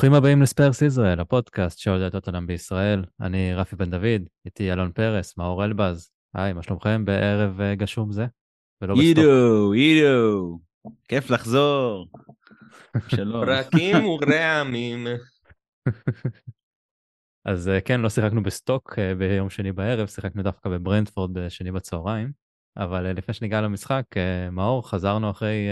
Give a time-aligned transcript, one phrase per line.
[0.00, 3.04] ברוכים הבאים ל Spurs ישראל, הפודקאסט שאוהד את טוטנהאם בישראל.
[3.20, 6.10] אני רפי בן דוד, איתי אלון פרס, מאור אלבז.
[6.34, 8.26] היי, מה שלומכם בערב אה, גשום זה?
[8.82, 8.94] ולא.
[9.00, 10.58] אידו, אידו,
[11.08, 12.08] כיף לחזור.
[13.08, 13.44] שלום.
[13.46, 15.06] פרקים ורעמים.
[17.44, 22.32] אז אה, כן, לא שיחקנו בסטוק אה, ביום שני בערב, שיחקנו דווקא בברנטפורד בשני בצהריים.
[22.76, 24.04] אבל לפני שניגע למשחק,
[24.52, 25.68] מאור, חזרנו אחרי...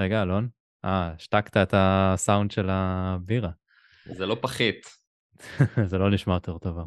[0.00, 0.48] רגע, אלון,
[0.84, 3.50] אה, השתקת את הסאונד של הבירה.
[4.04, 4.86] זה לא פחית.
[5.90, 6.78] זה לא נשמע יותר טוב.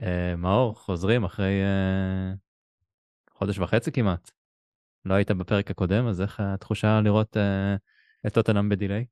[0.00, 2.36] Uh, מאור, חוזרים אחרי uh,
[3.30, 4.30] חודש וחצי כמעט.
[5.04, 7.40] לא היית בפרק הקודם, אז איך התחושה לראות uh,
[8.26, 9.04] את טוטנאם בדיליי?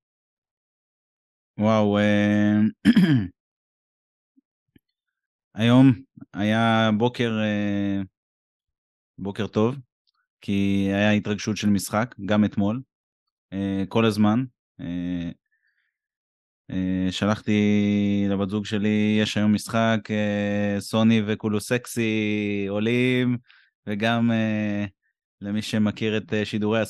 [1.59, 2.91] וואו, uh,
[5.55, 5.93] היום
[6.33, 8.07] היה בוקר, uh,
[9.19, 9.77] בוקר טוב,
[10.41, 12.83] כי היה התרגשות של משחק, גם אתמול.
[13.55, 14.45] אה, כל הזמן.
[14.81, 15.31] אה,
[16.71, 17.61] אה, שלחתי
[18.31, 19.99] לבת זוג שלי, יש היום משחק,
[20.79, 23.37] סוני וכולו סקסי עולים,
[23.87, 24.31] וגם
[25.41, 26.81] למי שמכיר את שידורי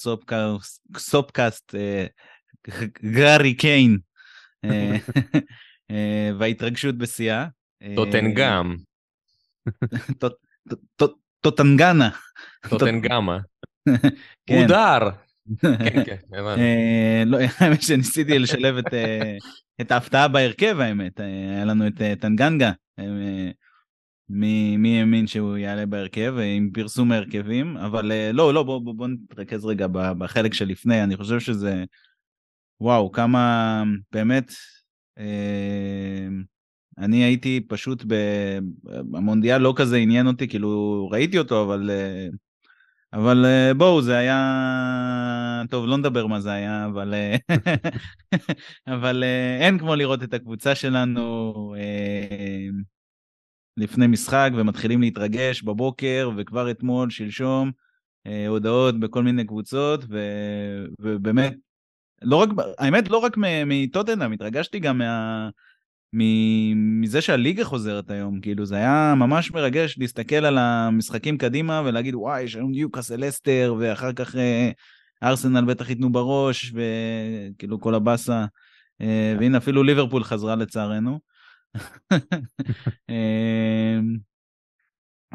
[0.94, 1.74] הסופקאסט,
[3.16, 3.98] גארי קיין,
[6.38, 7.46] וההתרגשות בשיאה.
[7.96, 8.76] טוטנגם.
[11.40, 12.10] טוטנגנה.
[12.68, 13.38] טוטנגמה.
[14.50, 15.10] מודר.
[15.61, 19.37] כן, כן, אה, לא, האמת שניסיתי לשלב אה,
[19.81, 21.20] את ההפתעה בהרכב, האמת.
[21.20, 22.73] אה, היה לנו את טנגנגה,
[24.28, 29.87] מי האמין שהוא יעלה בהרכב, עם פרסום ההרכבים, אבל לא, לא, בואו נתרכז רגע
[30.19, 31.84] בחלק שלפני, אני חושב שזה,
[32.81, 34.53] וואו, כמה, באמת,
[36.98, 38.05] אני הייתי פשוט,
[39.15, 41.91] המונדיאל לא כזה עניין אותי, כאילו, ראיתי אותו, אבל
[43.14, 45.62] אבל אה, בואו, זה היה...
[45.70, 47.36] טוב, לא נדבר מה זה היה, אבל, אה,
[48.94, 51.74] אבל אה, אין כמו לראות את הקבוצה שלנו
[53.76, 57.70] לפני משחק ומתחילים להתרגש בבוקר, וכבר אתמול, שלשום,
[58.48, 60.19] הודעות בכל מיני קבוצות, ו...
[60.98, 61.54] ובאמת,
[62.22, 62.48] לא רק,
[62.78, 63.36] האמת, לא רק
[63.66, 65.48] מטוטנאם, התרגשתי גם מה...
[66.14, 72.42] מזה שהליגה חוזרת היום, כאילו זה היה ממש מרגש להסתכל על המשחקים קדימה ולהגיד וואי,
[72.42, 74.70] יש היום ניוקאסל אסטר, ואחר כך אה,
[75.22, 78.44] ארסנל בטח ייתנו בראש, וכאילו כל הבאסה,
[79.00, 81.20] אה, והנה אפילו ליברפול חזרה לצערנו.
[83.10, 83.98] אה,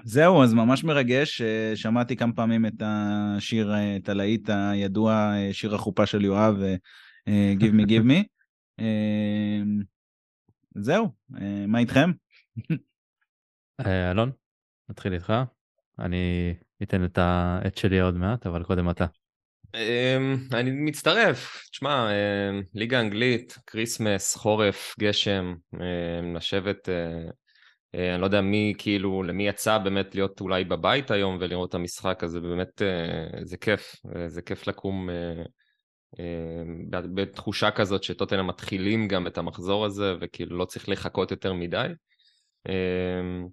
[0.03, 1.41] זהו, אז ממש מרגש,
[1.75, 6.55] שמעתי כמה פעמים את השיר, את הלהיט הידוע, שיר החופה של יואב,
[7.59, 8.23] Give me, give me.
[10.81, 11.09] זהו,
[11.41, 12.11] אה, מה איתכם?
[13.85, 14.31] אה, אלון,
[14.89, 15.33] נתחיל איתך.
[15.99, 16.53] אני
[16.83, 19.05] אתן את ה take שלי עוד מעט, אבל קודם אתה.
[19.75, 25.53] אמ, אני מצטרף, תשמע, אמ, ליגה אנגלית, כריסמס, חורף, גשם,
[26.35, 31.69] לשבת, אה, אני לא יודע מי, כאילו, למי יצא באמת להיות אולי בבית היום ולראות
[31.69, 32.81] את המשחק, אז זה באמת,
[33.41, 33.95] זה כיף,
[34.27, 35.09] זה כיף לקום
[36.89, 41.87] בתחושה כזאת שטוטנאם מתחילים גם את המחזור הזה וכאילו לא צריך לחכות יותר מדי.
[42.69, 43.47] אמ,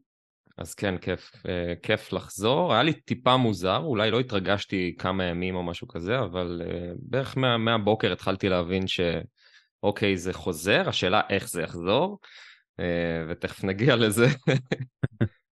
[0.59, 2.72] אז כן, כיף, אה, כיף לחזור.
[2.72, 7.37] היה לי טיפה מוזר, אולי לא התרגשתי כמה ימים או משהו כזה, אבל אה, בערך
[7.37, 12.19] מה, מהבוקר התחלתי להבין שאוקיי, זה חוזר, השאלה איך זה יחזור,
[12.81, 14.27] אה, ותכף נגיע לזה.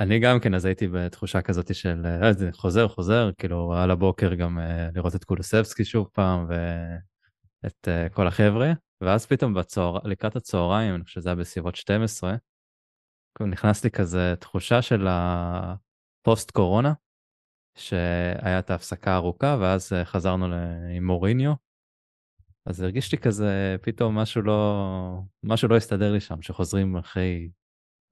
[0.00, 4.58] אני גם כן, אז הייתי בתחושה כזאת של אה, חוזר, חוזר, כאילו על הבוקר גם
[4.58, 9.98] אה, לראות את קולוסבסקי שוב פעם ואת אה, כל החבר'ה, ואז פתאום בצהר...
[10.04, 12.36] לקראת הצהריים, אני חושב שזה היה בסביבות 12,
[13.40, 16.92] נכנס לי כזה תחושה של הפוסט קורונה,
[17.78, 20.46] שהיה את ההפסקה הארוכה, ואז חזרנו
[20.96, 21.52] עם מוריניו,
[22.66, 27.50] אז הרגיש לי כזה, פתאום משהו לא, משהו לא הסתדר לי שם, שחוזרים אחרי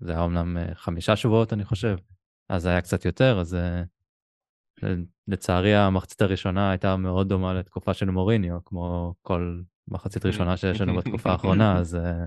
[0.00, 1.96] זה היה אומנם אה, חמישה שבועות, אני חושב,
[2.48, 3.82] אז זה היה קצת יותר, אז אה,
[5.28, 10.96] לצערי המחצית הראשונה הייתה מאוד דומה לתקופה של מוריניו, כמו כל מחצית ראשונה שיש לנו
[10.96, 11.94] בתקופה האחרונה, אז...
[11.94, 12.24] אה,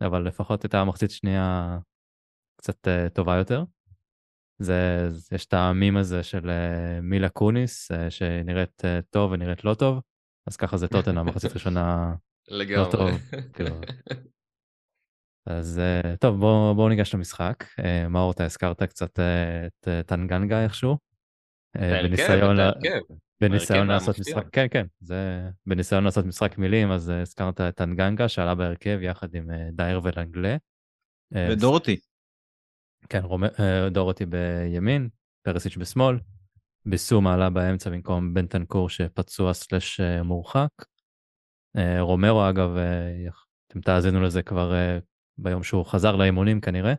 [0.00, 1.78] אבל לפחות הייתה המחצית שנייה
[2.56, 3.64] קצת טובה יותר.
[4.58, 6.50] זה, יש את המים הזה של
[7.02, 10.00] מילה קוניס, שנראית טוב ונראית לא טוב,
[10.46, 12.14] אז ככה זה טוטנה, מחצית ראשונה
[12.48, 13.10] לא טוב.
[13.54, 13.80] כאילו,
[15.46, 17.64] אז אה, טוב, בואו בוא ניגש למשחק.
[17.84, 20.98] אה, מאור, אתה הזכרת קצת אה, את טנגנגה איכשהו.
[21.76, 22.56] בניסיון,
[23.40, 28.54] בניסיון לעשות משחק, כן, כן, זה בניסיון לעשות משחק מילים, אז הזכרת את טנגנגה שעלה
[28.54, 30.56] בהרכב יחד עם דייר ולנגלה.
[31.34, 31.96] ודורותי.
[33.08, 33.22] כן,
[33.90, 35.08] דורותי בימין,
[35.42, 36.18] פרסיץ' בשמאל.
[36.86, 40.70] ביסום עלה באמצע במקום בנטנקור שפצוע סלש מורחק.
[42.00, 42.70] רומרו אגב,
[43.66, 44.72] אתם תאזינו לזה כבר
[45.38, 46.94] ביום שהוא חזר לאימונים כנראה,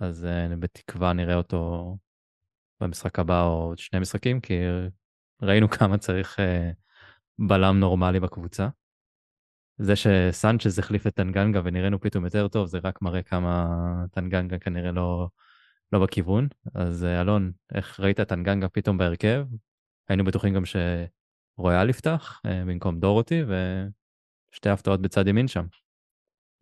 [0.00, 0.26] אז
[0.58, 1.96] בתקווה נראה אותו
[2.80, 4.54] במשחק הבא או עוד שני משחקים, כי
[5.42, 6.38] ראינו כמה צריך
[7.38, 8.68] בלם נורמלי בקבוצה.
[9.78, 13.66] זה שסנצ'ז החליף את טנגנגה ונראינו פתאום יותר טוב, זה רק מראה כמה
[14.10, 15.28] טנגנגה כנראה לא,
[15.92, 16.48] לא בכיוון.
[16.74, 19.46] אז אלון, איך ראית טנגנגה פתאום בהרכב?
[20.08, 23.42] היינו בטוחים גם שרויאל יפתח במקום דורותי,
[24.52, 25.66] ושתי הפתעות בצד ימין שם.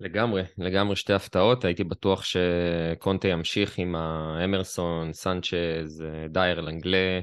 [0.00, 1.64] לגמרי, לגמרי שתי הפתעות.
[1.64, 7.20] הייתי בטוח שקונטה ימשיך עם האמרסון, סנצ'ז, דייר לנגלה.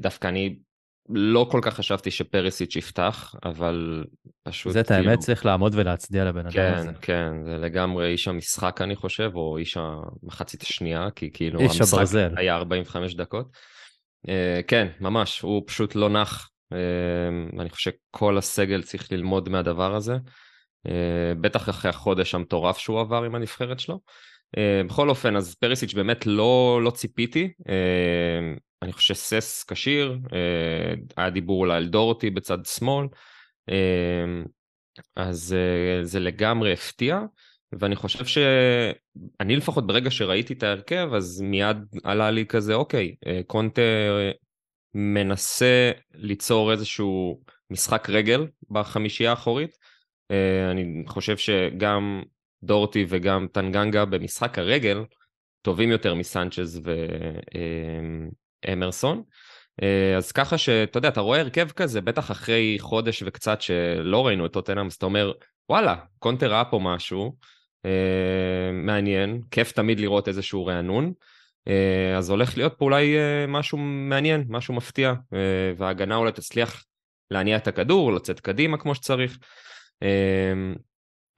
[0.00, 0.56] דווקא אני
[1.08, 4.04] לא כל כך חשבתי שפרסיץ' יפתח, אבל
[4.42, 4.72] פשוט...
[4.72, 5.18] זה את האמת כאילו...
[5.18, 6.92] צריך לעמוד ולהצדיע לבן כן, אדם הזה.
[6.92, 11.80] כן, כן, זה לגמרי איש המשחק אני חושב, או איש המחצית השנייה, כי כאילו איש
[11.80, 12.34] המשחק הברזל.
[12.36, 13.46] היה 45 דקות.
[14.26, 14.30] Uh,
[14.68, 16.50] כן, ממש, הוא פשוט לא נח.
[16.72, 20.16] Uh, אני חושב שכל הסגל צריך ללמוד מהדבר הזה.
[20.86, 20.88] Uh,
[21.40, 24.00] בטח אחרי החודש המטורף שהוא עבר עם הנבחרת שלו.
[24.56, 27.52] Uh, בכל אופן, אז פריסיץ' באמת לא, לא ציפיתי.
[27.60, 33.06] Uh, אני חושב שסס כשיר, אה, היה דיבור אולי על דורטי בצד שמאל,
[33.70, 34.42] אה,
[35.16, 37.20] אז אה, זה לגמרי הפתיע,
[37.80, 43.14] ואני חושב שאני לפחות ברגע שראיתי את ההרכב, אז מיד עלה לי כזה, אוקיי,
[43.46, 43.82] קונטה
[44.94, 47.40] מנסה ליצור איזשהו
[47.70, 49.76] משחק רגל בחמישייה האחורית.
[50.70, 52.22] אני חושב שגם
[52.62, 55.04] דורטי וגם טנגנגה במשחק הרגל
[55.62, 57.06] טובים יותר מסנצ'ז ו...
[58.72, 59.22] אמרסון.
[59.82, 64.46] אה, אז ככה שאתה יודע, אתה רואה הרכב כזה, בטח אחרי חודש וקצת שלא ראינו
[64.46, 65.32] את טוטנאם, אז אתה אומר,
[65.68, 67.36] וואלה, קונטר ראה פה משהו
[67.84, 71.12] אה, מעניין, כיף תמיד לראות איזשהו רענון.
[71.68, 73.16] אה, אז הולך להיות פה אולי
[73.48, 75.14] משהו מעניין, משהו מפתיע,
[75.76, 76.84] וההגנה אולי תצליח
[77.30, 79.38] להניע את הכדור, לצאת קדימה כמו שצריך.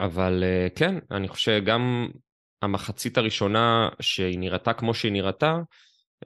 [0.00, 0.44] אבל
[0.74, 2.08] כן, אני חושב שגם
[2.62, 5.58] המחצית הראשונה שהיא נראתה כמו שהיא נראתה,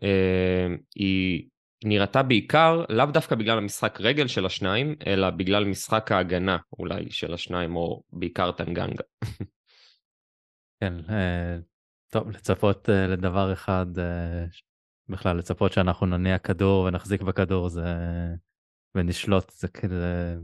[0.03, 1.49] אה, היא
[1.85, 7.35] נראתה בעיקר לאו דווקא בגלל המשחק רגל של השניים, אלא בגלל משחק ההגנה אולי של
[7.35, 9.05] השניים, או בעיקר טנגנגה.
[10.81, 11.57] כן, אה,
[12.13, 13.87] טוב, לצפות אה, לדבר אחד,
[15.09, 17.95] בכלל לצפות שאנחנו נניע כדור ונחזיק בכדור זה...
[18.95, 20.37] ונשלוט, זה כזה...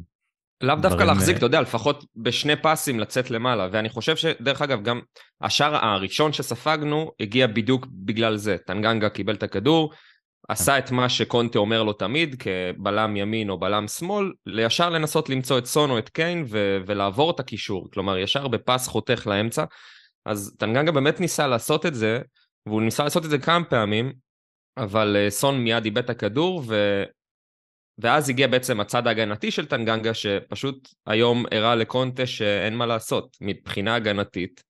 [0.61, 5.01] לאו דווקא להחזיק, אתה יודע, לפחות בשני פסים לצאת למעלה, ואני חושב שדרך אגב גם
[5.41, 9.93] השער הראשון שספגנו הגיע בדיוק בגלל זה, טנגנגה קיבל את הכדור,
[10.49, 15.59] עשה את מה שקונטה אומר לו תמיד, כבלם ימין או בלם שמאל, לישר לנסות למצוא
[15.59, 19.65] את סון או את קיין ו- ולעבור את הקישור, כלומר ישר בפס חותך לאמצע,
[20.27, 22.21] אז טנגנגה באמת ניסה לעשות את זה,
[22.67, 24.13] והוא ניסה לעשות את זה כמה פעמים,
[24.77, 27.03] אבל אה, סון מיד איבד את הכדור, ו...
[27.99, 33.95] ואז הגיע בעצם הצד ההגנתי של טנגנגה, שפשוט היום הראה לקונטה שאין מה לעשות מבחינה
[33.95, 34.63] הגנתית.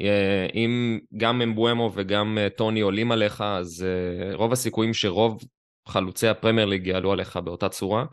[0.00, 5.44] אה, אם גם אמבואמו וגם אה, טוני עולים עליך, אז אה, רוב הסיכויים שרוב
[5.88, 8.04] חלוצי הפרמייר ליג יעלו עליך באותה צורה.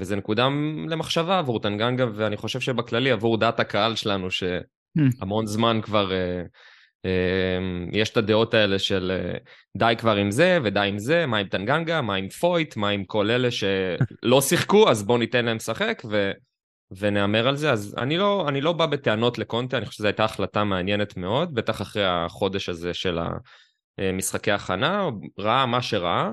[0.00, 0.48] וזה נקודה
[0.88, 6.10] למחשבה עבור טנגנגה, ואני חושב שבכללי עבור דעת הקהל שלנו, שהמון זמן כבר
[7.92, 9.38] יש את הדעות האלה של אה,
[9.76, 13.04] די כבר עם זה ודי עם זה, מה עם טנגנגה, מה עם פויט, מה עם
[13.04, 16.32] כל אלה שלא שיחקו, אז בואו ניתן להם לשחק ו...
[16.90, 17.72] ונהמר על זה.
[17.72, 21.54] אז אני לא, אני לא בא בטענות לקונטה, אני חושב שזו הייתה החלטה מעניינת מאוד,
[21.54, 23.18] בטח אחרי החודש הזה של
[23.98, 26.30] המשחקי הכנה, ראה מה שראה.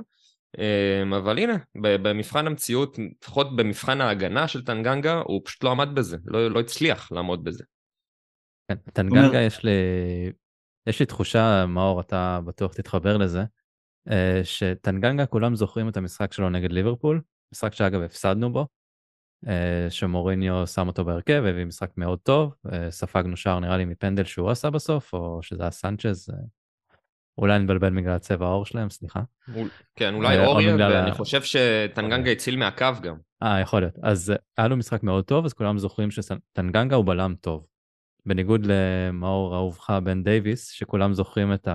[0.57, 6.17] אמ, אבל הנה, במבחן המציאות, לפחות במבחן ההגנה של טנגנגה, הוא פשוט לא עמד בזה,
[6.25, 7.63] לא, לא הצליח לעמוד בזה.
[8.67, 9.71] כן, טנגנגה יש לי
[10.87, 13.43] יש לי תחושה, מאור, אתה בטוח תתחבר לזה,
[14.09, 17.21] אה, שטנגנגה כולם זוכרים את המשחק שלו נגד ליברפול,
[17.53, 18.67] משחק שאגב הפסדנו בו,
[19.47, 24.23] אה, שמוריניו שם אותו בהרכב, הביא משחק מאוד טוב, אה, ספגנו שער נראה לי מפנדל
[24.23, 26.29] שהוא עשה בסוף, או שזה היה סנצ'ז,
[27.37, 29.21] אולי נבלבל בגלל צבע העור שלהם, סליחה.
[29.95, 33.15] כן, אולי אוריה, ואני חושב שטנגנגה הציל מהקו גם.
[33.43, 33.95] אה, יכול להיות.
[34.03, 37.65] אז היה לו משחק מאוד טוב, אז כולם זוכרים שטנגנגה הוא בלם טוב.
[38.25, 41.67] בניגוד למאור אהובך בן דייוויס, שכולם זוכרים את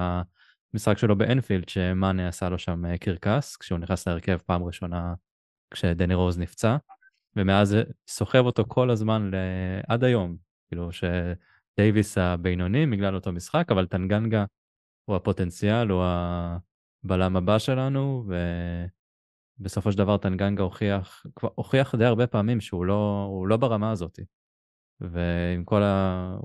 [0.75, 5.15] המשחק שלו באנפילד, שמאנה עשה לו שם אה, קרקס, כשהוא נכנס להרכב פעם ראשונה
[5.71, 6.77] כשדני רוז נפצע,
[7.37, 7.77] ומאז
[8.09, 9.31] סוחב אותו כל הזמן
[9.89, 10.37] עד היום,
[10.69, 14.45] כאילו שדייוויס הבינוני בגלל אותו משחק, אבל טנגנגה
[15.05, 16.05] הוא הפוטנציאל, הוא
[17.05, 18.25] הבלם הבא שלנו,
[19.61, 24.19] ובסופו של דבר טנגנגה הוכיח, הוכיח די הרבה פעמים שהוא לא, לא ברמה הזאת.
[25.01, 26.37] ועם כל ה...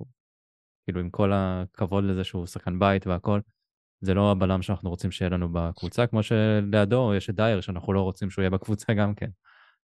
[0.85, 3.39] כאילו עם כל הכבוד לזה שהוא שחקן בית והכל,
[4.01, 8.01] זה לא הבלם שאנחנו רוצים שיהיה לנו בקבוצה, כמו שלידו יש את דייר שאנחנו לא
[8.01, 9.29] רוצים שהוא יהיה בקבוצה גם כן.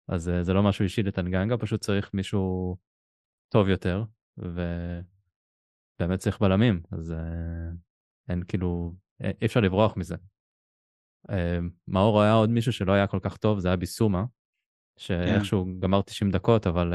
[0.09, 2.77] אז זה לא משהו אישי לטנגנגה, פשוט צריך מישהו
[3.49, 4.05] טוב יותר,
[4.39, 7.15] ובאמת צריך בלמים, אז
[8.29, 10.17] אין כאילו, אי אפשר לברוח מזה.
[11.89, 14.25] מאור היה עוד מישהו שלא היה כל כך טוב, זה היה ביסומה,
[14.97, 15.81] שאיכשהו כן.
[15.81, 16.93] גמר 90 דקות, אבל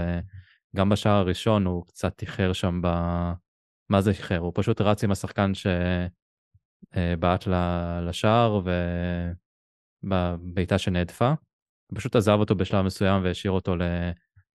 [0.75, 2.87] גם בשער הראשון הוא קצת איחר שם ב...
[3.89, 4.37] מה זה איחר?
[4.37, 5.51] הוא פשוט רץ עם השחקן
[6.93, 7.47] שבעט
[8.01, 8.61] לשער
[10.03, 11.33] ובבעיטה שנהדפה.
[11.87, 13.75] הוא פשוט עזב אותו בשלב מסוים והשאיר אותו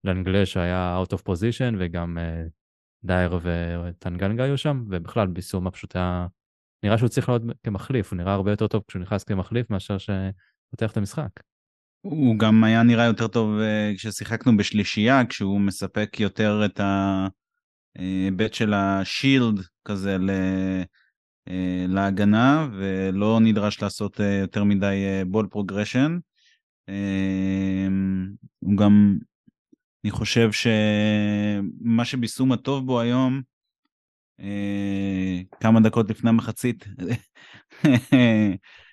[0.03, 2.43] לאנגלה שהיה out of position וגם אה,
[3.03, 6.27] דייר וטנגנגה היו שם, ובכלל ביסומה פשוט היה...
[6.83, 10.91] נראה שהוא צריך להיות כמחליף, הוא נראה הרבה יותר טוב כשהוא נכנס כמחליף מאשר שפותח
[10.91, 11.29] את המשחק.
[12.01, 16.79] הוא גם היה נראה יותר טוב אה, כששיחקנו בשלישייה, כשהוא מספק יותר את
[17.95, 20.17] ההיבט של השילד כזה
[21.49, 24.95] אה, להגנה, ולא נדרש לעשות אה, יותר מדי
[25.27, 26.17] ball progression.
[28.59, 29.17] הוא גם,
[30.03, 33.41] אני חושב שמה שביסומה הטוב בו היום,
[35.59, 36.85] כמה דקות לפני המחצית,
[38.13, 38.53] אה,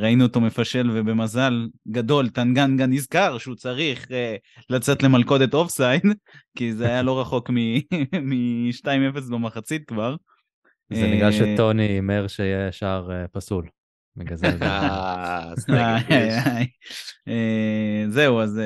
[0.00, 4.36] ראינו אותו מפשל ובמזל גדול טנגנגה נזכר שהוא צריך אה,
[4.70, 6.02] לצאת למלכודת אופסייד
[6.58, 10.16] כי זה היה לא רחוק מ-2-0 במחצית כבר.
[10.90, 13.68] זה בגלל אה, שטוני הימר שיהיה שער פסול.
[18.08, 18.60] זהו אז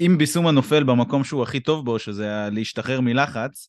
[0.00, 3.68] אם ביסומה נופל במקום שהוא הכי טוב בו שזה להשתחרר מלחץ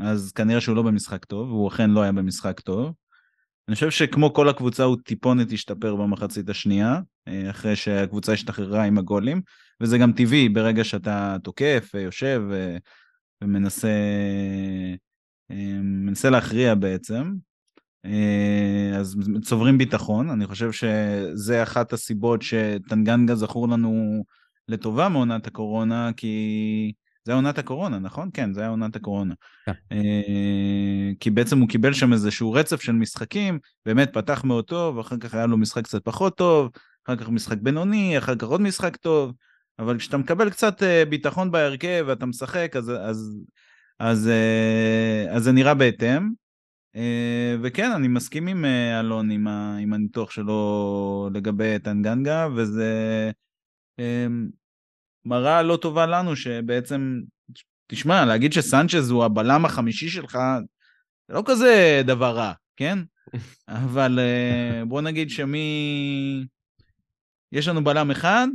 [0.00, 2.92] אז כנראה שהוא לא במשחק טוב, והוא אכן לא היה במשחק טוב.
[3.68, 8.98] אני חושב שכמו כל הקבוצה הוא טיפונת השתפר במחצית השנייה, אה, אחרי שהקבוצה השתחררה עם
[8.98, 9.42] הגולים,
[9.80, 12.42] וזה גם טבעי ברגע שאתה תוקף, יושב
[13.42, 13.88] ומנסה
[15.50, 17.32] אה, מנסה להכריע בעצם.
[18.04, 24.24] אה, אז צוברים ביטחון, אני חושב שזה אחת הסיבות שטנגנגה זכור לנו
[24.68, 26.92] לטובה מעונת הקורונה, כי
[27.24, 28.30] זה היה עונת הקורונה, נכון?
[28.34, 29.34] כן, זה היה עונת הקורונה.
[29.66, 29.72] כן.
[29.92, 35.16] אה, כי בעצם הוא קיבל שם איזשהו רצף של משחקים, באמת פתח מאוד טוב, אחר
[35.16, 36.70] כך היה לו משחק קצת פחות טוב,
[37.06, 39.32] אחר כך משחק בינוני, אחר כך עוד משחק טוב,
[39.78, 43.38] אבל כשאתה מקבל קצת אה, ביטחון בהרכב ואתה משחק, אז, אז,
[43.98, 46.30] אז, אה, אז זה נראה בהתאם.
[47.62, 48.64] וכן, אני מסכים עם
[49.00, 49.48] אלון, עם,
[49.82, 53.30] עם הניתוח שלו לגבי טנגנגה, וזה...
[55.24, 57.20] מראה לא טובה לנו שבעצם,
[57.86, 60.38] תשמע, להגיד שסנצ'ז הוא הבלם החמישי שלך,
[61.28, 62.98] זה לא כזה דבר רע, כן?
[63.68, 66.46] אבל אה, בוא נגיד שמי...
[67.52, 68.48] יש לנו בלם אחד,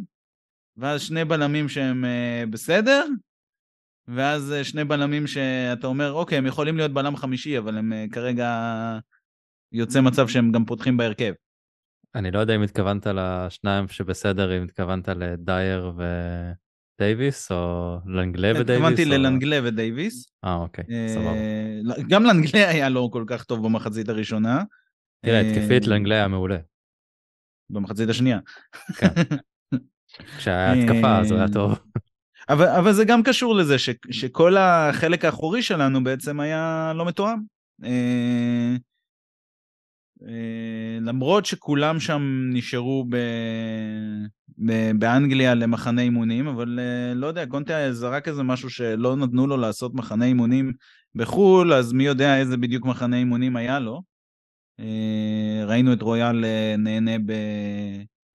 [0.78, 3.06] ואז שני בלמים שהם אה, בסדר,
[4.08, 8.50] ואז אה, שני בלמים שאתה אומר, אוקיי, הם יכולים להיות בלם חמישי, אבל הם כרגע
[9.72, 11.34] יוצא מצב שהם גם פותחים בהרכב.
[12.16, 15.92] אני לא יודע אם התכוונת לשניים שבסדר, אם התכוונת לדייר
[17.00, 18.70] ודייוויס, או לנגלה ודייוויס?
[18.70, 19.10] התכוונתי או...
[19.10, 20.32] ללנגלה ודייוויס.
[20.46, 22.04] אה, אוקיי, אה, סבבה.
[22.10, 24.64] גם לנגלה היה לא כל כך טוב במחצית הראשונה.
[25.26, 26.58] תראה, התקפית אה, לנגלה היה מעולה.
[27.70, 28.40] במחצית השנייה.
[28.98, 29.08] כן.
[30.38, 31.80] כשהיה התקפה אז היה טוב.
[32.50, 37.38] אבל, אבל זה גם קשור לזה ש, שכל החלק האחורי שלנו בעצם היה לא מתואם.
[40.24, 43.16] אה, למרות שכולם שם נשארו ב...
[44.58, 44.92] ב...
[45.00, 49.94] באנגליה למחנה אימונים, אבל אה, לא יודע, קונטה זרק איזה משהו שלא נתנו לו לעשות
[49.94, 50.74] מחנה אימונים
[51.16, 54.02] בחו"ל, אז מי יודע איזה בדיוק מחנה אימונים היה לו.
[54.80, 56.46] אה, ראינו את רויאל
[56.78, 57.34] נהנה ב...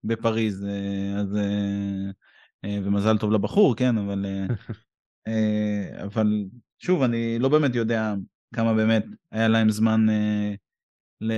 [0.05, 0.67] בפריז,
[1.17, 1.39] אז...
[2.67, 4.27] ומזל טוב לבחור, כן, אבל...
[6.05, 6.45] אבל
[6.79, 8.15] שוב, אני לא באמת יודע
[8.55, 10.07] כמה באמת היה להם זמן
[11.23, 11.33] ל...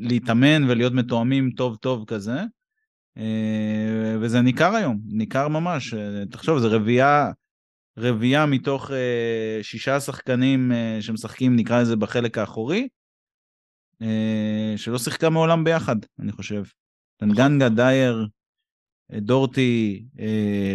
[0.00, 2.40] להתאמן ולהיות מתואמים טוב טוב כזה.
[3.18, 5.94] אה, וזה ניכר היום, ניכר ממש.
[5.94, 7.30] אה, תחשוב, זה רביעייה,
[7.98, 12.88] רביעייה מתוך אה, שישה שחקנים שמשחקים, נקרא לזה, בחלק האחורי,
[14.76, 16.62] שלא שיחקה מעולם ביחד, אני חושב.
[17.16, 18.28] טנגנגה, דייר,
[19.12, 20.04] דורטי,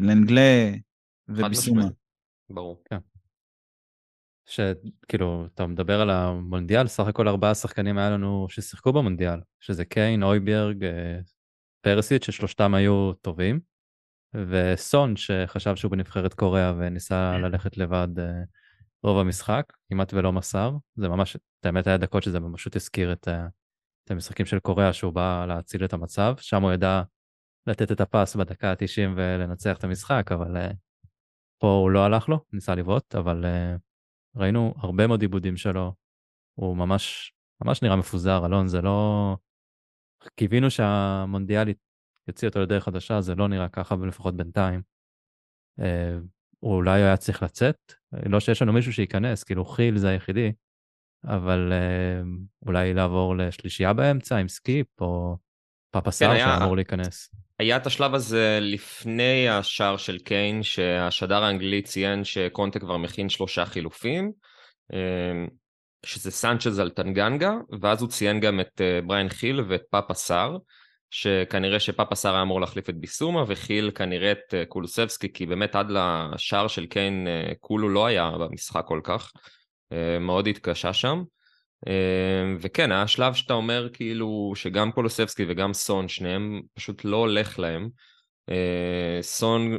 [0.01, 0.71] לנגלה
[1.27, 1.87] וביסומה.
[2.49, 2.81] ברור.
[2.85, 2.97] כן.
[4.49, 10.23] שכאילו, אתה מדבר על המונדיאל, סך הכל ארבעה שחקנים היה לנו ששיחקו במונדיאל, שזה קיין,
[10.23, 11.19] אויברג, אה,
[11.81, 13.59] פרסיט, ששלושתם היו טובים,
[14.35, 18.43] וסון, שחשב שהוא בנבחרת קוריאה וניסה ללכת לבד אה,
[19.03, 20.71] רוב המשחק, כמעט ולא מסר.
[20.95, 23.27] זה ממש, האמת היה דקות שזה פשוט הזכיר את,
[24.03, 27.01] את המשחקים של קוריאה, שהוא בא להציל את המצב, שם הוא ידע
[27.67, 30.57] לתת את הפס בדקה ה-90 ולנצח את המשחק, אבל
[31.59, 33.45] פה הוא לא הלך לו, ניסה לבעוט, אבל
[34.35, 35.93] ראינו הרבה מאוד עיבודים שלו,
[36.59, 37.33] הוא ממש,
[37.65, 39.37] ממש נראה מפוזר, אלון, זה לא...
[40.35, 41.67] קיווינו שהמונדיאל
[42.27, 44.81] יוציא אותו לדרך חדשה, זה לא נראה ככה, לפחות בינתיים.
[45.79, 46.17] אה,
[46.59, 47.93] הוא אולי היה צריך לצאת,
[48.25, 50.51] לא שיש לנו מישהו שייכנס, כאילו חיל זה היחידי,
[51.25, 52.21] אבל אה,
[52.65, 55.37] אולי לעבור לשלישייה באמצע עם סקיפ, או
[55.91, 57.31] פאפה סאר היה- שאמור להיכנס.
[57.59, 63.65] היה את השלב הזה לפני השער של קיין, שהשדר האנגלי ציין שקונטה כבר מכין שלושה
[63.65, 64.31] חילופים,
[64.93, 65.45] אה,
[66.05, 70.57] שזה סנצ'ז על טנגנגה, ואז הוא ציין גם את אה, בריין חיל ואת פאפה סאר,
[71.11, 75.75] שכנראה שפאפה סאר היה אמור להחליף את ביסומה, וחיל כנראה את אה, קולוסבסקי, כי באמת
[75.75, 79.31] עד לשער של קיין אה, קולו לא היה במשחק כל כך,
[80.19, 81.23] מאוד התקשה שם.
[81.87, 87.59] אה, וכן, היה שלב שאתה אומר כאילו שגם קולוסבסקי וגם סון, שניהם פשוט לא הולך
[87.59, 87.89] להם.
[88.49, 89.77] אה, סון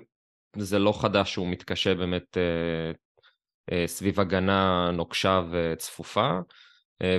[0.57, 2.93] זה לא חדש שהוא מתקשה באמת אה,
[3.73, 6.39] אה, סביב הגנה נוקשה וצפופה,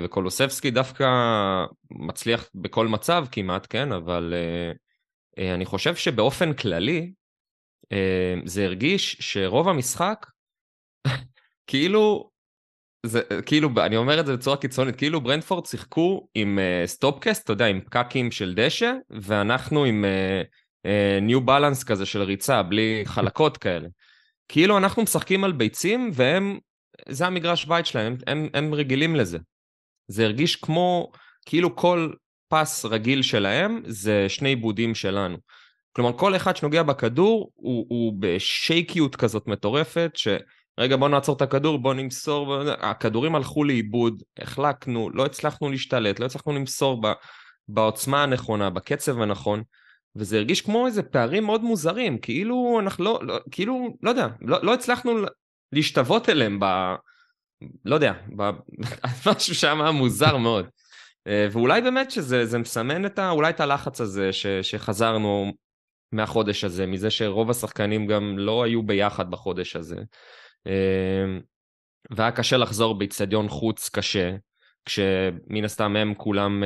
[0.03, 1.05] וקולוסבסקי דווקא
[1.91, 4.33] מצליח בכל מצב כמעט, כן, אבל
[5.38, 7.11] אני חושב שבאופן כללי
[8.45, 10.25] זה הרגיש שרוב המשחק
[11.67, 12.30] כאילו
[13.05, 17.53] זה כאילו אני אומר את זה בצורה קיצונית כאילו ברנדפורד שיחקו עם uh, סטופקאסט אתה
[17.53, 20.05] יודע עם פקקים של דשא ואנחנו עם
[21.22, 23.88] ניו uh, בלנס uh, כזה של ריצה בלי חלקות כאלה.
[24.48, 26.60] כאילו אנחנו משחקים על ביצים והם
[27.10, 29.38] זה המגרש בית שלהם הם, הם רגילים לזה.
[30.08, 31.12] זה הרגיש כמו
[31.46, 32.12] כאילו כל
[32.48, 35.38] פס רגיל שלהם זה שני עיבודים שלנו.
[35.93, 40.27] כלומר כל אחד שנוגע בכדור הוא, הוא בשייקיות כזאת מטורפת ש...
[40.81, 46.25] רגע בוא נעצור את הכדור, בוא נמסור, הכדורים הלכו לאיבוד, החלקנו, לא הצלחנו להשתלט, לא
[46.25, 47.11] הצלחנו למסור ב,
[47.67, 49.63] בעוצמה הנכונה, בקצב הנכון,
[50.15, 54.57] וזה הרגיש כמו איזה פערים מאוד מוזרים, כאילו אנחנו לא, לא כאילו, לא יודע, לא,
[54.63, 55.11] לא הצלחנו
[55.71, 56.65] להשתוות אליהם ב...
[57.85, 58.50] לא יודע, ב,
[59.27, 60.65] משהו שם היה מוזר מאוד.
[61.51, 65.51] ואולי באמת שזה מסמן את ה, אולי את הלחץ הזה ש, שחזרנו
[66.12, 69.95] מהחודש הזה, מזה שרוב השחקנים גם לא היו ביחד בחודש הזה.
[72.10, 74.36] והיה קשה לחזור באיצטדיון חוץ קשה,
[74.86, 76.63] כשמן הסתם הם כולם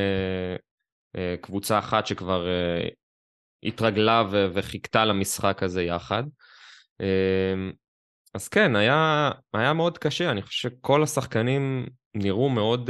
[1.41, 2.47] קבוצה אחת שכבר
[3.63, 6.23] התרגלה וחיכתה למשחק הזה יחד.
[8.34, 12.89] אז כן, היה, היה מאוד קשה, אני חושב שכל השחקנים נראו מאוד,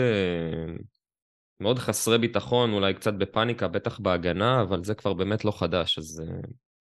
[1.59, 6.23] מאוד חסרי ביטחון, אולי קצת בפאניקה, בטח בהגנה, אבל זה כבר באמת לא חדש, אז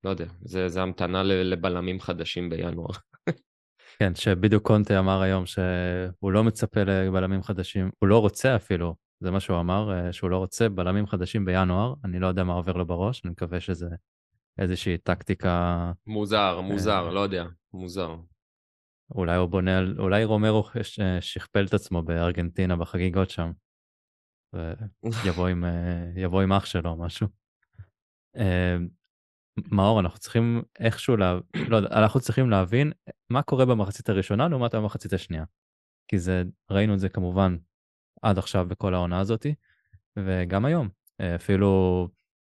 [0.04, 2.94] לא יודע, זה, זה המתנה לבלמים חדשים בינואר.
[3.98, 9.30] כן, שבדיוק קונטה אמר היום שהוא לא מצפה לבלמים חדשים, הוא לא רוצה אפילו, זה
[9.30, 12.86] מה שהוא אמר, שהוא לא רוצה בלמים חדשים בינואר, אני לא יודע מה עובר לו
[12.86, 13.88] בראש, אני מקווה שזה
[14.58, 15.92] איזושהי טקטיקה...
[16.06, 18.16] מוזר, מוזר, לא יודע, מוזר.
[19.14, 20.64] אולי הוא בונה אולי רומרו
[21.20, 23.52] שכפל את עצמו בארגנטינה בחגיגות שם,
[25.24, 25.64] ויבוא עם,
[26.42, 27.26] עם אח שלו או משהו.
[29.70, 31.38] מאור, אנחנו צריכים איכשהו, לה...
[31.68, 32.92] לא אנחנו צריכים להבין
[33.30, 35.44] מה קורה במחצית הראשונה לעומת המחצית השנייה.
[36.08, 37.56] כי זה, ראינו את זה כמובן
[38.22, 39.54] עד עכשיו בכל העונה הזאתי,
[40.18, 40.88] וגם היום.
[41.34, 42.08] אפילו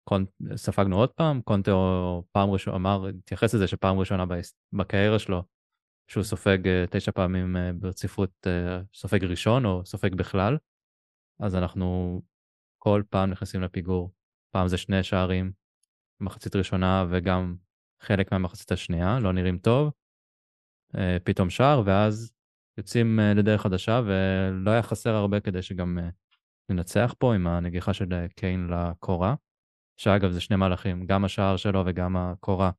[0.04, 0.30] קונט...
[0.56, 4.26] ספגנו עוד פעם, קונטו פעם ראשונה אמר, התייחס לזה שפעם ראשונה
[4.74, 5.44] בקריירה שלו,
[6.08, 6.58] שהוא סופג
[6.90, 8.48] תשע פעמים ברציפות,
[8.94, 10.58] סופג ראשון או סופג בכלל,
[11.40, 12.22] אז אנחנו
[12.78, 14.14] כל פעם נכנסים לפיגור.
[14.52, 15.52] פעם זה שני שערים,
[16.22, 17.56] מחצית ראשונה וגם
[18.02, 19.92] חלק מהמחצית השנייה, לא נראים טוב.
[21.24, 22.34] פתאום שער, ואז
[22.78, 26.00] יוצאים לדרך חדשה, ולא היה חסר הרבה כדי שגם
[26.70, 29.36] ננצח פה עם הנגיחה של קיין לקורה.
[30.00, 32.72] שאגב, זה שני מהלכים, גם השער שלו וגם הקורה.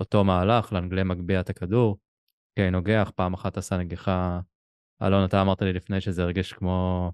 [0.00, 1.98] אותו מהלך, לאנגלי מגביה את הכדור,
[2.58, 4.40] קיין נוגח, פעם אחת עשה נגיחה,
[5.02, 7.12] אלון, אתה אמרת לי לפני שזה הרגיש כמו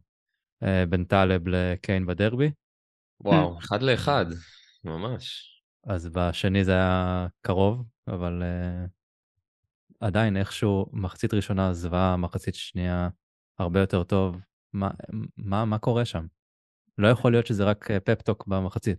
[0.88, 2.50] בין טלב לקיין בדרבי.
[3.20, 4.26] וואו, אחד לאחד,
[4.84, 5.59] ממש.
[5.84, 8.88] אז בשני זה היה קרוב, אבל uh,
[10.00, 13.08] עדיין איכשהו מחצית ראשונה זוועה, מחצית שנייה
[13.58, 14.36] הרבה יותר טוב.
[14.72, 14.90] מה,
[15.36, 16.26] מה, מה קורה שם?
[16.98, 18.98] לא יכול להיות שזה רק פפטוק במחצית.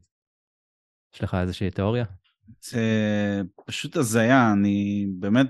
[1.15, 2.05] יש לך איזושהי תיאוריה?
[2.61, 5.47] זה פשוט הזיה, אני באמת,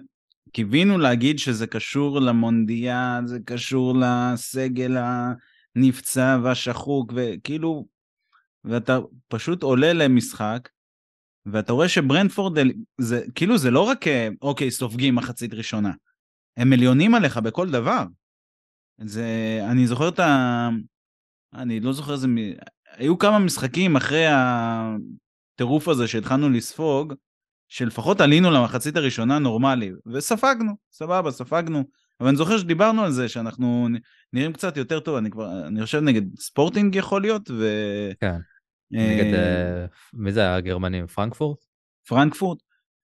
[0.52, 4.98] קיווינו להגיד שזה קשור למונדיאל, זה קשור לסגל
[5.76, 7.88] הנפצע והשחוק, וכאילו,
[8.64, 10.70] ואתה פשוט עולה למשחק,
[11.46, 12.58] ואתה רואה שברנדפורד,
[13.02, 14.06] זה כאילו זה לא רק,
[14.42, 15.92] אוקיי, סופגים מחצית ראשונה,
[16.58, 18.04] הם עליונים עליך בכל דבר.
[19.04, 20.70] זה, אני זוכר את ה...
[21.54, 22.28] אני לא זוכר איזה...
[22.92, 27.14] היו כמה משחקים אחרי הטירוף הזה שהתחלנו לספוג,
[27.68, 31.84] שלפחות עלינו למחצית הראשונה נורמלי, וספגנו, סבבה, ספגנו.
[32.20, 33.88] אבל אני זוכר שדיברנו על זה, שאנחנו
[34.34, 37.66] נראים קצת יותר טוב, אני כבר, אני חושב נגד ספורטינג יכול להיות, ו...
[38.20, 38.38] כן.
[38.92, 41.08] נגד, אה, אה, מי זה היה הגרמנים?
[41.08, 41.58] פרנקפורט?
[42.08, 42.58] פרנקפורט,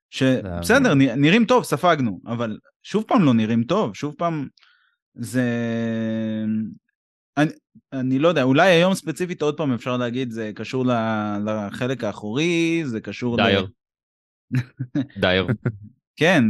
[0.10, 4.48] שבסדר, נראים טוב, ספגנו, אבל שוב פעם לא נראים טוב, שוב פעם
[5.14, 5.44] זה...
[7.38, 7.52] אני,
[7.94, 12.82] אני לא יודע, אולי היום ספציפית עוד פעם אפשר להגיד, זה קשור ל- לחלק האחורי,
[12.86, 13.68] זה קשור דייר.
[15.22, 15.48] דייר.
[16.16, 16.44] כן,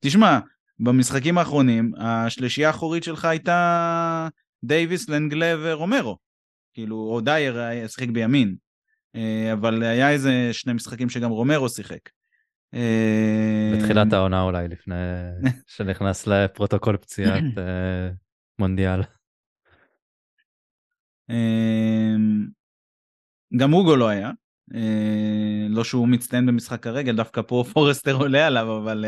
[0.00, 0.38] תשמע,
[0.80, 4.28] במשחקים האחרונים, השלישייה האחורית שלך הייתה
[4.64, 6.18] דייוויס, לנגלה ורומרו.
[6.74, 8.56] כאילו, או דייר שיחק בימין.
[9.16, 12.00] אה, אבל היה איזה שני משחקים שגם רומרו שיחק.
[12.74, 14.94] אה, בתחילת העונה אולי, לפני
[15.76, 18.10] שנכנס לפרוטוקול פציעת אה,
[18.58, 19.00] מונדיאל.
[21.30, 22.14] אה,
[23.56, 24.30] גם אוגו לא היה.
[25.68, 29.04] לא שהוא מצטיין במשחק הרגל, דווקא פה פורסטר עולה עליו, אבל...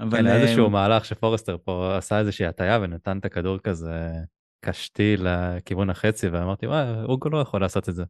[0.00, 4.10] אבל כן, איזשהו מהלך שפורסטר פה עשה איזושהי הטיה ונתן את הכדור כזה
[4.64, 8.04] קשתי לכיוון החצי, ואמרתי, וואי, אוגו לא יכול לעשות את זה.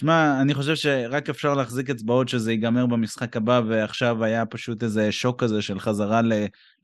[0.00, 5.12] תשמע, אני חושב שרק אפשר להחזיק אצבעות שזה ייגמר במשחק הבא, ועכשיו היה פשוט איזה
[5.12, 6.20] שוק כזה של חזרה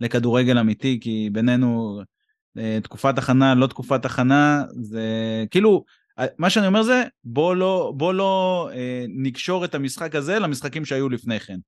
[0.00, 2.00] לכדורגל אמיתי, כי בינינו,
[2.58, 5.02] אה, תקופת הכנה, לא תקופת הכנה, זה
[5.50, 5.84] כאילו,
[6.18, 10.84] אה, מה שאני אומר זה, בוא לא, בוא לא אה, נקשור את המשחק הזה למשחקים
[10.84, 11.58] שהיו לפני כן.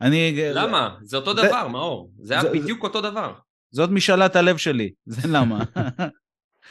[0.00, 0.38] אני...
[0.54, 0.94] למה?
[1.02, 2.10] זה אותו זה- דבר, מאור.
[2.22, 3.32] זה היה זה- בדיוק אותו דבר.
[3.70, 5.64] זאת משאלת הלב שלי, זה למה.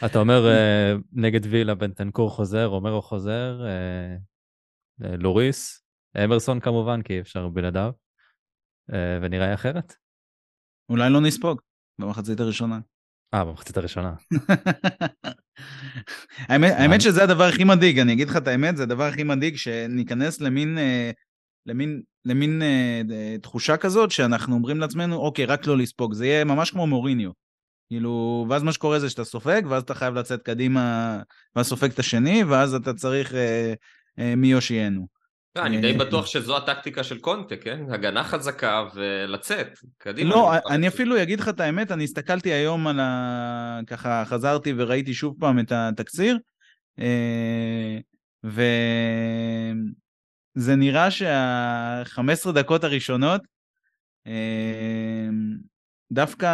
[0.05, 4.15] אתה אומר אה, נגד וילה בנטנקור חוזר, רומרו חוזר, אה,
[5.03, 5.85] אה, לוריס,
[6.23, 7.91] אמרסון כמובן, כי אפשר בלעדיו,
[8.93, 9.95] אה, ונראה אחרת.
[10.89, 11.61] אולי לא נספוג
[11.99, 12.79] במחצית הראשונה.
[13.33, 14.13] אה, במחצית הראשונה.
[16.49, 19.55] האמת, האמת שזה הדבר הכי מדאיג, אני אגיד לך את האמת, זה הדבר הכי מדאיג,
[19.55, 20.77] שניכנס למין,
[21.65, 23.01] למין, למין אה,
[23.41, 27.44] תחושה כזאת, שאנחנו אומרים לעצמנו, אוקיי, רק לא לספוג, זה יהיה ממש כמו מוריניו.
[27.89, 31.19] כאילו, ואז מה שקורה זה שאתה סופג, ואז אתה חייב לצאת קדימה,
[31.55, 33.73] ואז סופג את השני, ואז אתה צריך אה,
[34.19, 35.07] אה, מי יושיענו.
[35.55, 37.83] לא, אני די אה, בטוח שזו הטקטיקה של קונטה, כן?
[37.89, 39.79] הגנה חזקה ולצאת.
[39.97, 40.29] קדימה.
[40.29, 40.95] לא, אני הזה.
[40.95, 43.79] אפילו אגיד לך את האמת, אני הסתכלתי היום על ה...
[43.87, 46.37] ככה חזרתי וראיתי שוב פעם את התקציר,
[46.99, 47.97] אה,
[48.43, 48.65] וזה
[50.75, 53.41] נראה שה-15 דקות הראשונות
[54.27, 55.29] אה,
[56.15, 56.49] דווקא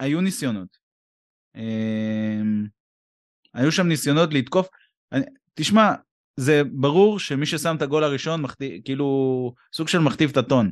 [0.00, 0.78] היו ניסיונות.
[1.56, 2.40] אה,
[3.54, 4.68] היו שם ניסיונות לתקוף.
[5.54, 5.92] תשמע,
[6.36, 8.44] זה ברור שמי ששם את הגול הראשון,
[8.84, 10.70] כאילו, סוג של מכתיב את הטון.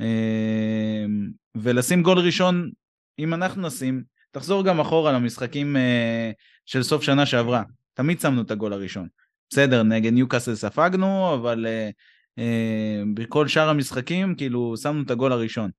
[0.00, 2.70] אמ, ולשים גול ראשון,
[3.18, 6.30] אם אנחנו נשים, תחזור גם אחורה למשחקים אה,
[6.66, 7.62] של סוף שנה שעברה.
[7.94, 9.08] תמיד שמנו את הגול הראשון.
[9.50, 11.90] בסדר, נגד ניוקאסל ספגנו, אבל אה,
[12.38, 15.70] אה, בכל שאר המשחקים, כאילו, שמנו את הגול הראשון.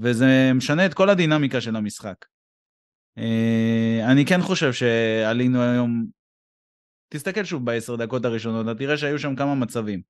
[0.00, 2.24] וזה משנה את כל הדינמיקה של המשחק.
[3.18, 6.06] אה, אני כן חושב שעלינו היום,
[7.08, 10.02] תסתכל שוב בעשר דקות הראשונות, אתה תראה שהיו שם כמה מצבים.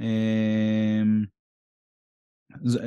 [0.00, 1.02] אה,
[2.64, 2.78] ז-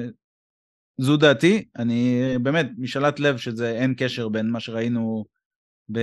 [0.98, 5.26] זו דעתי, אני באמת, משאלת לב שזה אין קשר בין מה שראינו
[5.92, 6.00] ב,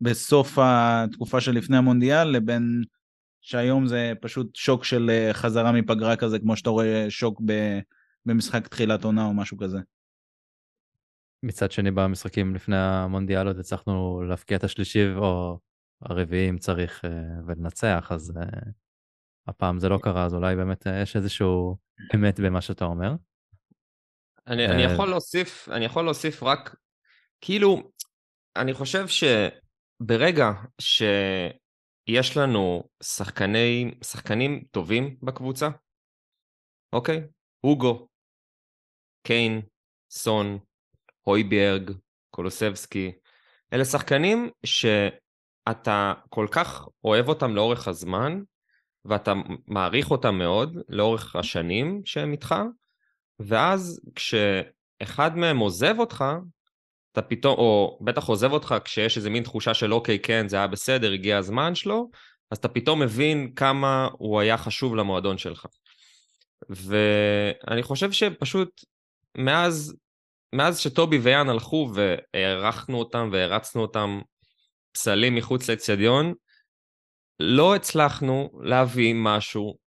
[0.00, 2.82] בסוף התקופה שלפני המונדיאל לבין
[3.40, 7.52] שהיום זה פשוט שוק של אה, חזרה מפגרה כזה, כמו שאתה רואה שוק ב,
[8.26, 9.78] במשחק תחילת עונה או משהו כזה.
[11.42, 15.58] מצד שני, במשחקים לפני המונדיאל עוד הצלחנו להפקיע את השלישי או
[16.02, 17.10] הרביעי אם צריך אה,
[17.46, 18.70] ולנצח, אז אה,
[19.46, 21.76] הפעם זה לא קרה, אז אולי באמת אה, יש איזשהו
[22.14, 23.14] אמת במה שאתה אומר.
[24.46, 26.76] אני, אני יכול להוסיף, אני יכול להוסיף רק,
[27.40, 27.90] כאילו,
[28.56, 35.68] אני חושב שברגע שיש לנו שחקני, שחקנים טובים בקבוצה,
[36.92, 37.26] אוקיי?
[37.60, 38.08] הוגו,
[39.22, 39.62] קיין,
[40.10, 40.58] סון,
[41.22, 41.90] הויברג,
[42.30, 43.12] קולוסבסקי,
[43.72, 48.40] אלה שחקנים שאתה כל כך אוהב אותם לאורך הזמן,
[49.04, 49.32] ואתה
[49.66, 52.54] מעריך אותם מאוד לאורך השנים שהם איתך,
[53.38, 56.24] ואז כשאחד מהם עוזב אותך,
[57.12, 60.66] אתה פתאום, או בטח עוזב אותך כשיש איזה מין תחושה של אוקיי, כן, זה היה
[60.66, 62.10] בסדר, הגיע הזמן שלו,
[62.50, 65.66] אז אתה פתאום מבין כמה הוא היה חשוב למועדון שלך.
[66.68, 68.84] ואני חושב שפשוט
[69.38, 69.96] מאז,
[70.54, 74.20] מאז שטובי ויאן הלכו והערכנו אותם והרצנו אותם
[74.92, 76.34] פסלים מחוץ לאצטדיון,
[77.40, 79.78] לא הצלחנו להביא משהו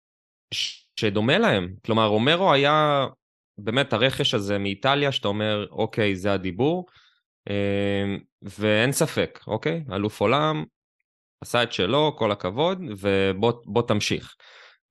[0.99, 1.75] שדומה להם.
[1.85, 3.05] כלומר, רומרו היה
[3.57, 6.85] באמת הרכש הזה מאיטליה, שאתה אומר, אוקיי, זה הדיבור,
[7.49, 9.83] אה, ואין ספק, אוקיי?
[9.91, 10.63] אלוף עולם,
[11.41, 14.35] עשה את שלו, כל הכבוד, ובוא בוא תמשיך.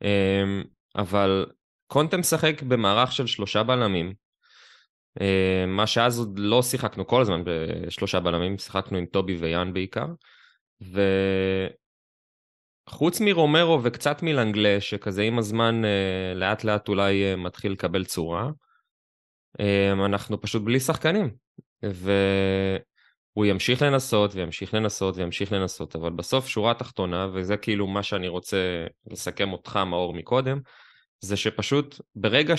[0.03, 0.63] אה,
[0.97, 1.47] אבל
[1.87, 4.13] קונטה משחק במערך של שלושה בלמים,
[5.67, 10.07] מה שאז עוד לא שיחקנו כל הזמן בשלושה בלמים, שיחקנו עם טובי ויאן בעיקר,
[10.83, 11.01] ו...
[12.89, 18.51] חוץ מרומרו וקצת מלנגלה, שכזה עם הזמן uh, לאט לאט אולי uh, מתחיל לקבל צורה,
[20.07, 21.35] אנחנו פשוט בלי שחקנים.
[21.83, 28.29] והוא ימשיך לנסות וימשיך לנסות וימשיך לנסות, אבל בסוף שורה תחתונה, וזה כאילו מה שאני
[28.29, 30.61] רוצה לסכם אותך, מאור, מקודם,
[31.21, 32.57] זה שפשוט ברגע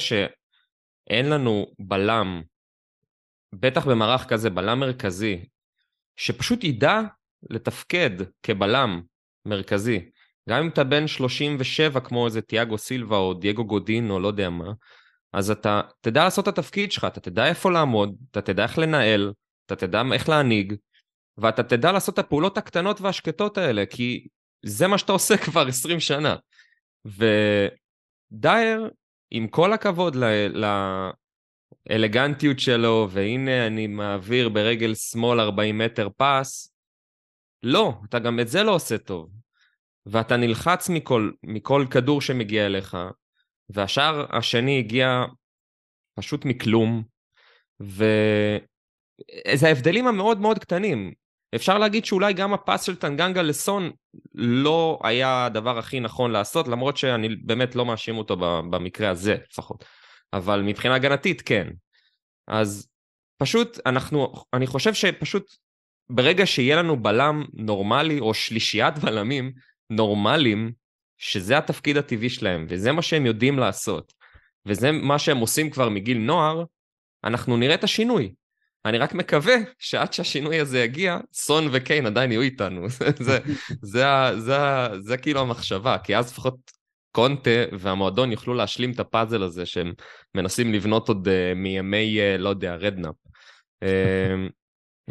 [1.10, 2.42] שאין לנו בלם,
[3.54, 5.46] בטח במערך כזה, בלם מרכזי,
[6.16, 7.02] שפשוט ידע
[7.50, 8.10] לתפקד
[8.44, 9.02] כבלם
[9.46, 10.10] מרכזי,
[10.50, 14.50] גם אם אתה בן 37 כמו איזה תיאגו סילבה או דייגו גודין או לא יודע
[14.50, 14.72] מה,
[15.34, 19.34] אז אתה תדע לעשות את התפקיד שלך, אתה תדע איפה לעמוד, אתה תדע איך לנהל,
[19.66, 20.76] אתה תדע איך להנהיג,
[21.38, 24.28] ואתה תדע לעשות את הפעולות הקטנות והשקטות האלה, כי
[24.66, 26.36] זה מה שאתה עושה כבר 20 שנה.
[27.06, 28.90] ודייר,
[29.32, 30.18] עם כל הכבוד
[31.90, 36.76] לאלגנטיות שלו, והנה אני מעביר ברגל שמאל 40 מטר פס,
[37.64, 39.30] לא, אתה גם את זה לא עושה טוב.
[40.06, 42.98] ואתה נלחץ מכל, מכל כדור שמגיע אליך,
[43.70, 45.26] והשאר השני הגיע
[46.16, 47.04] פשוט מכלום,
[47.80, 51.14] וזה ההבדלים המאוד מאוד קטנים.
[51.56, 53.92] אפשר להגיד שאולי גם הפס של טנגנגה לסון
[54.34, 58.36] לא היה הדבר הכי נכון לעשות, למרות שאני באמת לא מאשים אותו
[58.70, 59.86] במקרה הזה לפחות.
[60.34, 61.68] אבל מבחינה הגנתית כן.
[62.48, 62.88] אז
[63.38, 65.56] פשוט אנחנו, אני חושב שפשוט
[66.10, 69.52] ברגע שיהיה לנו בלם נורמלי או שלישיית בלמים
[69.90, 70.72] נורמליים,
[71.18, 74.14] שזה התפקיד הטבעי שלהם, וזה מה שהם יודעים לעשות,
[74.66, 76.64] וזה מה שהם עושים כבר מגיל נוער,
[77.24, 78.34] אנחנו נראה את השינוי.
[78.86, 82.90] אני רק מקווה שעד שהשינוי הזה יגיע, סון וקיין עדיין יהיו איתנו.
[82.90, 83.40] זה, זה,
[83.82, 84.06] זה,
[84.38, 84.58] זה,
[85.00, 86.56] זה כאילו המחשבה, כי אז לפחות
[87.12, 89.94] קונטה והמועדון יוכלו להשלים את הפאזל הזה שהם
[90.36, 93.16] מנסים לבנות עוד uh, מימי, uh, לא יודע, רדנאפ.
[93.84, 93.88] Uh,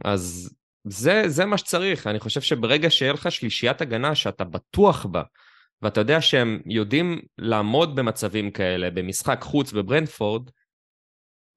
[0.05, 5.23] אז זה, זה מה שצריך, אני חושב שברגע שיהיה לך שלישיית הגנה שאתה בטוח בה,
[5.83, 10.51] ואתה יודע שהם יודעים לעמוד במצבים כאלה, במשחק חוץ בברנטפורד,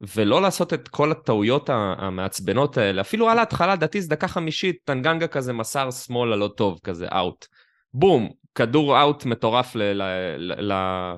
[0.02, 5.28] ולא לעשות את כל הטעויות המעצבנות האלה, אפילו על ההתחלה, לדעתי זה דקה חמישית, טנגנגה
[5.28, 7.46] כזה מסר שמאלה לא טוב, כזה אאוט.
[7.94, 11.18] בום, כדור אאוט מטורף ל- ל- ל- ל-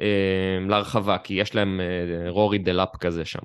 [0.00, 3.42] אה, להרחבה, כי יש להם אה, רורי דלאפ כזה שם.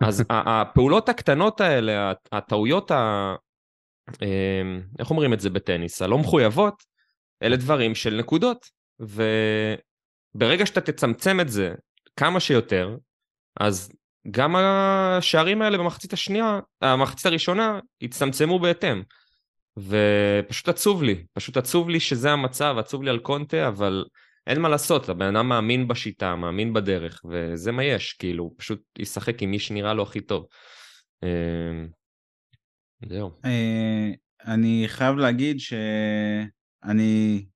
[0.00, 3.34] אז הפעולות הקטנות האלה, הטעויות, ה...
[4.22, 6.82] אמ, איך אומרים את זה בטניס, הלא מחויבות,
[7.42, 8.66] אלה דברים של נקודות.
[9.00, 11.74] וברגע שאתה תצמצם את זה
[12.16, 12.96] כמה שיותר,
[13.60, 13.92] אז
[14.30, 19.02] גם השערים האלה במחצית השנייה, המחצית הראשונה, יצטמצמו בהתאם.
[19.78, 24.04] ופשוט עצוב לי, פשוט עצוב לי שזה המצב, עצוב לי על קונטה, אבל
[24.46, 29.42] אין מה לעשות, הבן אדם מאמין בשיטה, מאמין בדרך, וזה מה יש, כאילו, פשוט ישחק
[29.42, 30.46] עם מי שנראה לו הכי טוב.
[31.22, 31.88] אמ,
[33.08, 33.30] זהו.
[33.44, 34.10] אה,
[34.44, 37.46] אני חייב להגיד שאני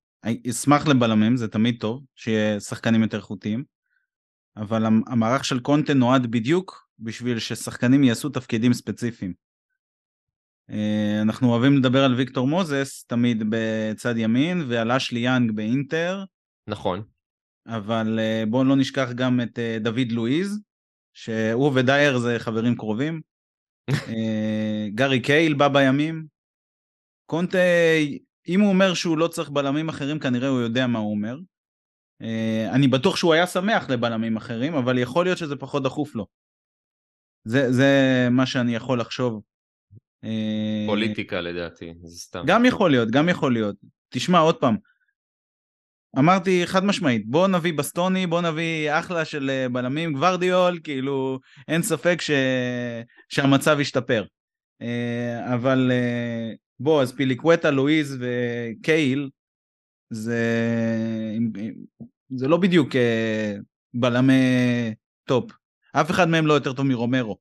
[0.49, 3.63] אשמח לבלמים, זה תמיד טוב, שיהיה שחקנים יותר איכותיים,
[4.57, 9.33] אבל המערך של קונטה נועד בדיוק בשביל ששחקנים יעשו תפקידים ספציפיים.
[10.69, 16.23] אה, אנחנו אוהבים לדבר על ויקטור מוזס תמיד בצד ימין ועל אשלי יאנג באינטר
[16.67, 17.03] נכון.
[17.67, 20.59] אבל אה, בואו לא נשכח גם את אה, דוד לואיז,
[21.13, 23.21] שהוא ודייר זה חברים קרובים.
[24.95, 26.25] גארי קייל בא בימים.
[27.25, 27.57] קונטה,
[28.47, 31.37] אם הוא אומר שהוא לא צריך בלמים אחרים, כנראה הוא יודע מה הוא אומר.
[32.69, 36.25] אני בטוח שהוא היה שמח לבלמים אחרים, אבל יכול להיות שזה פחות דחוף לו.
[37.43, 37.89] זה, זה
[38.31, 39.41] מה שאני יכול לחשוב.
[40.87, 42.43] פוליטיקה לדעתי, זה סתם.
[42.47, 43.75] גם יכול להיות, גם יכול להיות.
[44.09, 44.77] תשמע, עוד פעם,
[46.19, 51.81] אמרתי חד משמעית, בוא נביא בסטוני, בוא נביא אחלה של אה, בלמים, גוורדיאול, כאילו אין
[51.81, 52.31] ספק ש...
[53.29, 54.25] שהמצב ישתפר.
[54.81, 59.29] אה, אבל אה, בוא, אזפיליקווטה, לואיז וקייהיל,
[60.09, 60.43] זה,
[62.35, 62.89] זה לא בדיוק
[63.93, 64.33] בלמי
[65.27, 65.51] top.
[65.93, 67.37] אף אחד מהם לא יותר טוב מרומרו.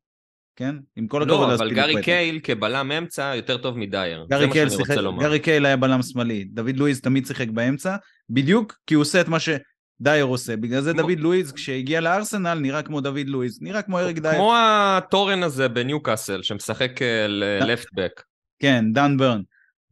[0.57, 0.77] כן?
[0.97, 4.27] עם כל הכבוד לא, אבל גארי קייל כבלם אמצע יותר טוב מדייר.
[4.31, 7.97] גארי קייהיל, שיחק, גארי קייל היה בלם שמאלי, דוד לואיז תמיד שיחק באמצע,
[8.31, 10.57] בדיוק כי הוא עושה את מה שדייר עושה.
[10.57, 11.03] בגלל זה כמו...
[11.03, 14.35] דוד לואיז, כשהגיע לארסנל, נראה כמו דוד לואיז, נראה כמו אריק דייר.
[14.35, 17.27] כמו התורן הזה בניוקאסל, שמשחק אה,
[17.67, 18.23] לפטבק.
[18.59, 19.41] כן, דן ברן.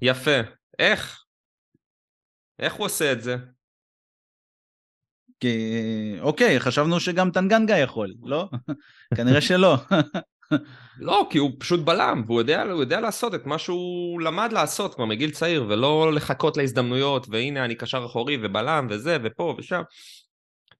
[0.02, 0.40] יפה.
[0.78, 1.22] איך?
[2.58, 3.36] איך הוא עושה את זה?
[5.40, 6.16] כי...
[6.20, 8.48] אוקיי, חשבנו שגם טנגנגה יכול, לא?
[9.16, 9.76] כנראה שלא.
[10.98, 15.04] לא, כי הוא פשוט בלם, והוא יודע, יודע לעשות את מה שהוא למד לעשות כבר
[15.04, 19.82] מגיל צעיר, ולא לחכות להזדמנויות, והנה אני קשר אחורי ובלם וזה ופה ושם.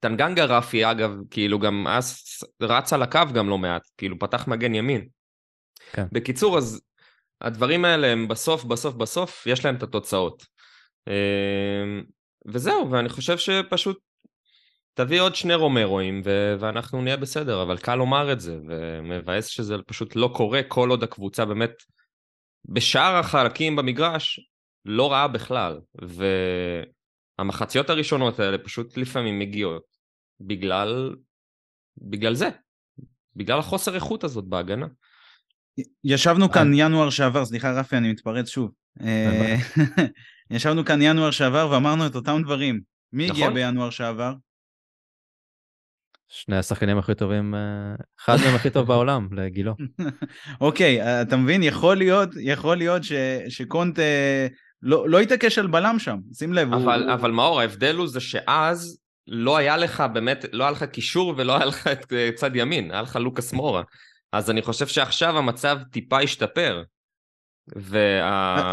[0.01, 2.23] טנגנגה רפי, אגב, כאילו גם אז
[2.63, 5.09] רץ על הקו גם לא מעט, כאילו פתח מגן ימין.
[5.93, 6.07] כן.
[6.13, 6.81] בקיצור, אז
[7.41, 10.47] הדברים האלה הם בסוף, בסוף, בסוף, יש להם את התוצאות.
[11.09, 12.03] אמ,
[12.47, 13.99] וזהו, ואני חושב שפשוט
[14.99, 19.75] תביא עוד שני רומרואים ו- ואנחנו נהיה בסדר, אבל קל לומר את זה, ומבאס שזה
[19.87, 21.73] פשוט לא קורה כל עוד הקבוצה באמת
[22.65, 24.41] בשאר החלקים במגרש
[24.85, 25.81] לא רעה בכלל,
[27.39, 29.83] והמחציות הראשונות האלה פשוט לפעמים מגיעות
[30.41, 31.17] בגלל,
[31.99, 32.49] בגלל זה,
[33.37, 34.87] בגלל החוסר איכות הזאת בהגנה.
[36.05, 38.71] ישבנו כאן ינואר שעבר, סליחה רפי, אני מתפרץ שוב.
[39.01, 39.57] אה,
[40.51, 42.81] ישבנו כאן ינואר שעבר ואמרנו את אותם דברים.
[43.13, 43.55] מי הגיע נכון.
[43.55, 44.33] בינואר שעבר?
[46.29, 47.61] שני השחקנים הכי טובים, אה,
[48.21, 49.75] אחד מהם הכי טוב בעולם, לגילו.
[50.61, 51.63] אוקיי, אתה מבין?
[51.63, 53.13] יכול להיות, יכול להיות ש,
[53.49, 54.47] שקונט אה,
[54.83, 56.75] לא, לא יתעקש על בלם שם, שים לב.
[56.75, 60.85] אבל, הוא, אבל מאור, ההבדל הוא זה שאז לא היה לך באמת, לא היה לך
[60.85, 63.83] קישור ולא היה לך את אה, צד ימין, היה לך לוקאס מורה.
[64.33, 66.83] אז אני חושב שעכשיו המצב טיפה השתפר.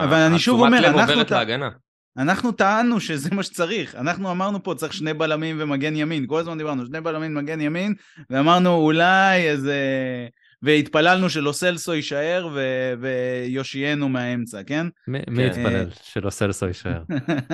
[0.04, 1.70] אבל אני שוב והתשומת אומר, לב אנחנו עוברת ת- להגנה.
[2.18, 6.58] אנחנו טענו שזה מה שצריך, אנחנו אמרנו פה צריך שני בלמים ומגן ימין, כל הזמן
[6.58, 7.94] דיברנו שני בלמים ומגן ימין,
[8.30, 9.78] ואמרנו אולי איזה...
[10.62, 12.60] והתפללנו שלא סלסו יישאר ו...
[13.00, 14.88] ויושיינו מהאמצע, כן?
[15.08, 15.34] מי כן.
[15.34, 17.04] מי יתפלל שלא סלסו יישאר?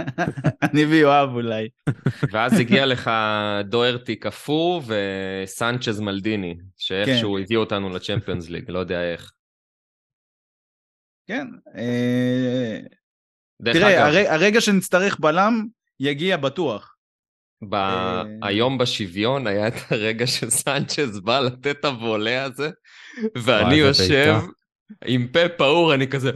[0.63, 1.69] אני ויואב אולי.
[2.31, 3.11] ואז הגיע לך
[3.63, 7.43] דוארטי קפוא וסנצ'ז מלדיני, שאיכשהו כן.
[7.43, 9.31] הביא אותנו לצ'מפיונס ליג, לא יודע איך.
[11.27, 11.47] כן.
[13.67, 14.33] אה, תראה, אגב, הר...
[14.33, 15.65] הרגע שנצטרך בלם,
[15.99, 16.95] יגיע בטוח.
[17.69, 17.75] ב...
[17.75, 22.69] אה, היום בשוויון היה את הרגע שסנצ'ז בא לתת את הוולה הזה,
[23.37, 24.35] ואני יושב.
[25.05, 26.31] עם פה פעור, אני כזה...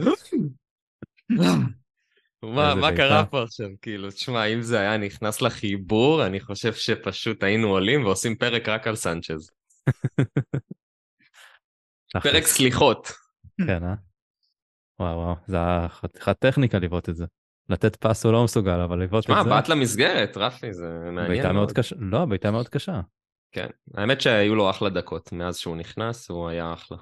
[2.42, 3.24] מה, מה קרה.
[3.24, 3.68] פה עכשיו?
[3.82, 8.86] כאילו, תשמע, אם זה היה נכנס לחיבור, אני חושב שפשוט היינו עולים ועושים פרק רק
[8.86, 9.50] על סנצ'ז.
[12.22, 12.46] פרק.
[12.46, 13.12] סליחות.
[13.66, 13.94] כן, אה?
[15.00, 17.24] וואו וואו, זה היה חתיכת טכניקה לבעוט את זה.
[17.68, 21.52] לתת פס הוא לא מסוגל, אבל לבעוט את זה, בעט למסגרת, רפי, זה מעניין בעיטה
[21.52, 21.72] מאוד.
[21.72, 23.00] קשה, לא, בעיטה מאוד קשה.
[23.52, 26.98] כן, האמת שהיו לו אחלה דקות, מאז שהוא נכנס, הוא היה אחלה.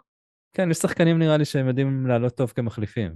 [0.52, 3.14] כן, יש שחקנים נראה לי שהם יודעים לעלות טוב כמחליפים.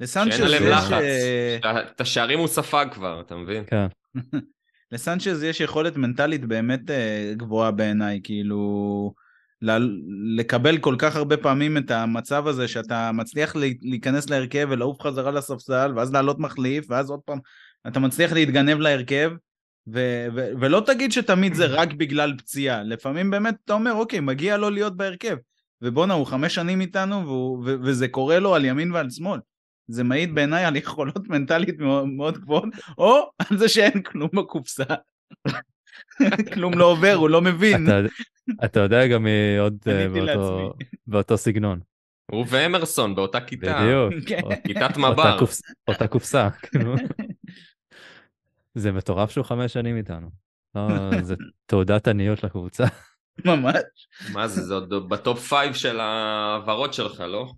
[0.00, 0.92] לסנצ'ז שאין עליהם יש, לחץ.
[0.92, 3.64] אה, את השערים הוא ספג כבר, אתה מבין?
[3.66, 3.86] כן,
[4.92, 9.14] לסנצ'ז יש יכולת מנטלית באמת אה, גבוהה בעיניי, כאילו
[10.36, 15.30] לקבל כל כך הרבה פעמים את המצב הזה שאתה מצליח לי- להיכנס להרכב ולעוף חזרה
[15.30, 17.38] לספסל ואז לעלות מחליף ואז עוד פעם
[17.86, 19.30] אתה מצליח להתגנב להרכב
[19.92, 24.56] ו- ו- ולא תגיד שתמיד זה רק בגלל פציעה, לפעמים באמת אתה אומר אוקיי מגיע
[24.56, 25.36] לו להיות בהרכב
[25.82, 29.40] ובואנה הוא חמש שנים איתנו והוא, ו- וזה קורה לו על ימין ועל שמאל.
[29.88, 32.64] זה מעיד בעיניי על יכולות מנטלית מאוד, מאוד גבוהות,
[32.98, 34.84] או על זה שאין כלום בקופסה.
[36.54, 37.86] כלום לא עובר, הוא לא מבין.
[37.86, 38.00] אתה,
[38.64, 40.06] אתה יודע גם מי עוד אה,
[41.06, 41.80] באותו, סגנון.
[42.30, 43.80] הוא ואמרסון באותה כיתה.
[43.80, 44.14] בדיוק.
[44.28, 44.40] כן.
[44.66, 45.38] כיתת מב"ר.
[45.88, 46.94] אותה קופסה, כאילו.
[48.74, 50.30] זה מטורף שהוא חמש שנים איתנו.
[50.74, 50.88] לא,
[51.22, 51.34] זה
[51.66, 52.84] תעודת עניות לקבוצה.
[53.44, 54.08] ממש.
[54.32, 57.52] מה זה, זה עוד ב top five של ההעברות שלך, לא?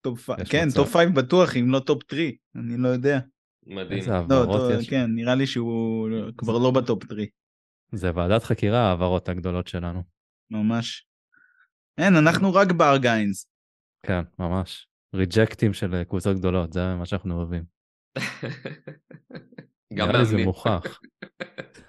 [0.00, 0.40] top five.
[0.40, 0.68] יש כן.
[0.74, 2.36] top five בטוח, אם לא top three.
[2.56, 3.18] אני לא יודע.
[3.66, 3.98] מדהים.
[3.98, 4.90] איזה לא, העברות יש.
[4.90, 7.26] כן, נראה לי שהוא כבר לא בטופ טרי.
[7.92, 10.02] זה ועדת חקירה, ההעברות הגדולות שלנו.
[10.50, 11.06] ממש.
[11.98, 13.46] אין, אנחנו רק בארגיינס.
[14.06, 14.88] כן, ממש.
[15.14, 17.64] ריג'קטים של אה, קבוצות גדולות, זה מה שאנחנו אוהבים.
[19.94, 20.36] גם נראה לי זה.
[20.44, 21.00] מוכח.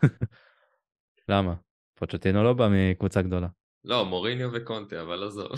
[1.29, 1.55] למה?
[1.95, 3.47] פוצ'טינו לא בא מקבוצה גדולה.
[3.83, 5.51] לא, מוריניו וקונטה, אבל עזוב.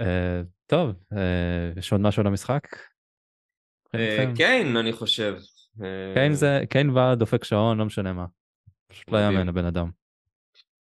[0.00, 2.62] אה, טוב, אה, יש עוד משהו למשחק?
[3.94, 4.34] מבחינתכם?
[4.36, 5.36] קיין, אני חושב.
[5.82, 8.26] אה, קיין זה, קיין בא דופק שעון, לא משנה מה.
[8.86, 9.18] פשוט לא.
[9.18, 9.90] יאמן הבן אדם.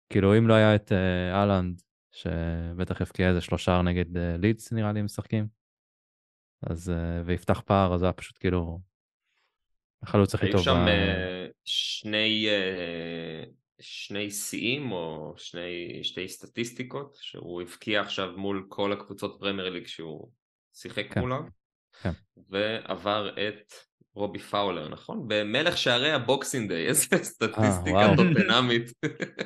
[0.10, 4.92] כאילו אם לא היה את אה, אהלנד, שבטח הבקיע איזה שלושה נגד אה, לידס נראה
[4.92, 5.48] לי משחקים,
[6.62, 8.80] אז אה, ויפתח פער, אז היה פשוט כאילו
[10.04, 10.64] החלוץ הכי היו טוב.
[10.64, 13.44] שם ב- אה, שני אה,
[13.80, 20.32] שני שיאים או שני, שתי סטטיסטיקות שהוא הבקיע עכשיו מול כל הקבוצות פרמייר ליג שהוא
[20.74, 21.20] שיחק כן.
[21.20, 21.48] מולם
[22.02, 22.12] כן.
[22.50, 23.74] ועבר את
[24.16, 25.28] רובי פאולר נכון?
[25.28, 28.16] במלך שערי ה Boxing Day איזה סטטיסטיקה וואו.
[28.16, 28.92] טוטנאמית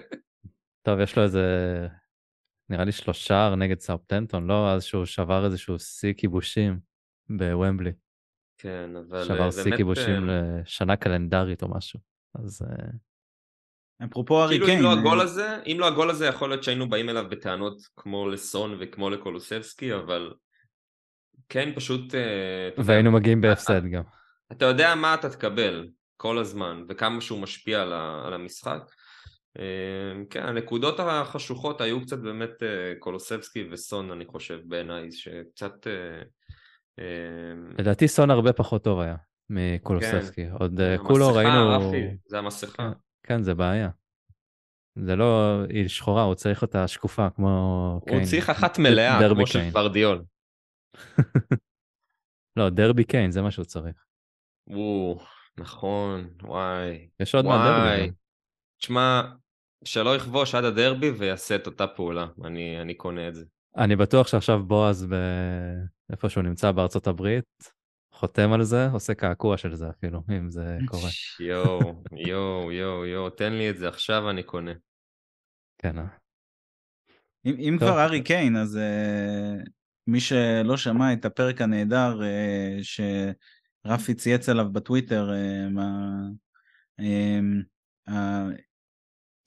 [0.88, 1.42] טוב, יש לו איזה,
[2.70, 4.72] נראה לי שלושה נגד סאות'המפטון, לא?
[4.72, 6.80] אז שהוא שבר איזשהו שיא כיבושים
[7.30, 7.92] בוומבלי.
[8.58, 12.00] כן אבל שבר אה, שיא באמת כיבושים אה, לשנה קלנדרית או משהו.
[12.36, 14.80] אז אה, אפרופו הארי כאילו קיין.
[14.80, 17.78] אם לא הגול אה, הזה, אם לא הגול הזה יכול להיות שהיינו באים אליו בטענות
[17.98, 20.34] כמו לסון וכמו לקולוסבסקי, אבל
[21.50, 24.04] כן פשוט, אה, והיינו מגיעים בהפסד גם.
[24.52, 28.82] אתה יודע מה אתה תקבל כל הזמן וכמה שהוא משפיע על, ה, על המשחק.
[29.60, 36.22] אה, כן, הנקודות החשוכות היו קצת באמת אה, קולוסבסקי וסון אני חושב בעיניי, שקצת אה,
[37.00, 39.16] אה, לדעתי סון הרבה פחות טוב היה
[39.50, 40.50] מקולוספסקי.
[40.50, 41.70] עוד אה, המסכה, כולו ראינו...
[41.70, 42.92] רפי, זה המסכה.
[43.24, 43.90] כן, זה בעיה.
[44.96, 48.00] זה לא, היא שחורה, הוא צריך אותה שקופה כמו.
[48.10, 49.72] הוא צריך אחת מלאה, כמו של.
[49.72, 50.24] פרדיול.
[52.58, 54.07] לא, דרבי קיין, זה מה שהוא צריך.
[54.68, 55.20] או,
[55.58, 57.08] נכון, וואי.
[57.20, 58.08] יש עוד מעט דרבי וואי.
[58.08, 58.14] גם.
[58.80, 59.22] תשמע,
[59.84, 62.28] שלא יכבוש עד הדרבי ויעשה את אותה פעולה.
[62.46, 63.46] אני, אני קונה את זה.
[63.78, 65.16] אני בטוח שעכשיו בועז, ב...
[66.12, 67.72] איפה שהוא נמצא בארצות הברית,
[68.12, 71.10] חותם על זה, עושה קעקוע של זה אפילו, אם זה קורה.
[71.50, 74.72] יואו, יואו, יואו, יואו, תן לי את זה עכשיו, אני קונה.
[75.78, 76.08] כן, אה.
[77.46, 77.78] אם, אם.
[77.80, 79.70] כבר הארי קיין, אז אה,
[80.08, 82.84] מי שלא שמע את הפרק הנהדר אה,
[83.88, 86.18] שרפי צייץ עליו בטוויטר, אה, מה...
[87.02, 87.64] אמ,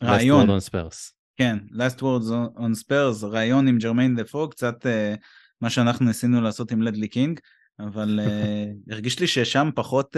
[0.00, 1.12] הריאיון, Last word on Spurs.
[1.36, 5.18] כן, last words on- Spurs, ריאיון עם ג'רמיין דפו, קצת אה,
[5.60, 7.40] מה שאנחנו ניסינו לעשות עם לדלי קינג,
[7.80, 8.20] אבל
[8.90, 10.16] הרגיש לי ששם פחות,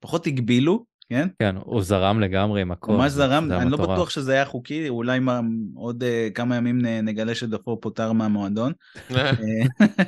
[0.00, 1.28] פחות הגבילו, כן?
[1.38, 2.92] כן, הוא זרם לגמרי עם הכל.
[2.92, 3.76] ממש זרם, אני לא.
[3.76, 5.40] בטוח שזה היה חוקי, אולי מה,
[5.74, 8.72] עוד uh, כמה ימים נ- נגלה שדפו פוטר מהמועדון.
[9.16, 9.30] אה,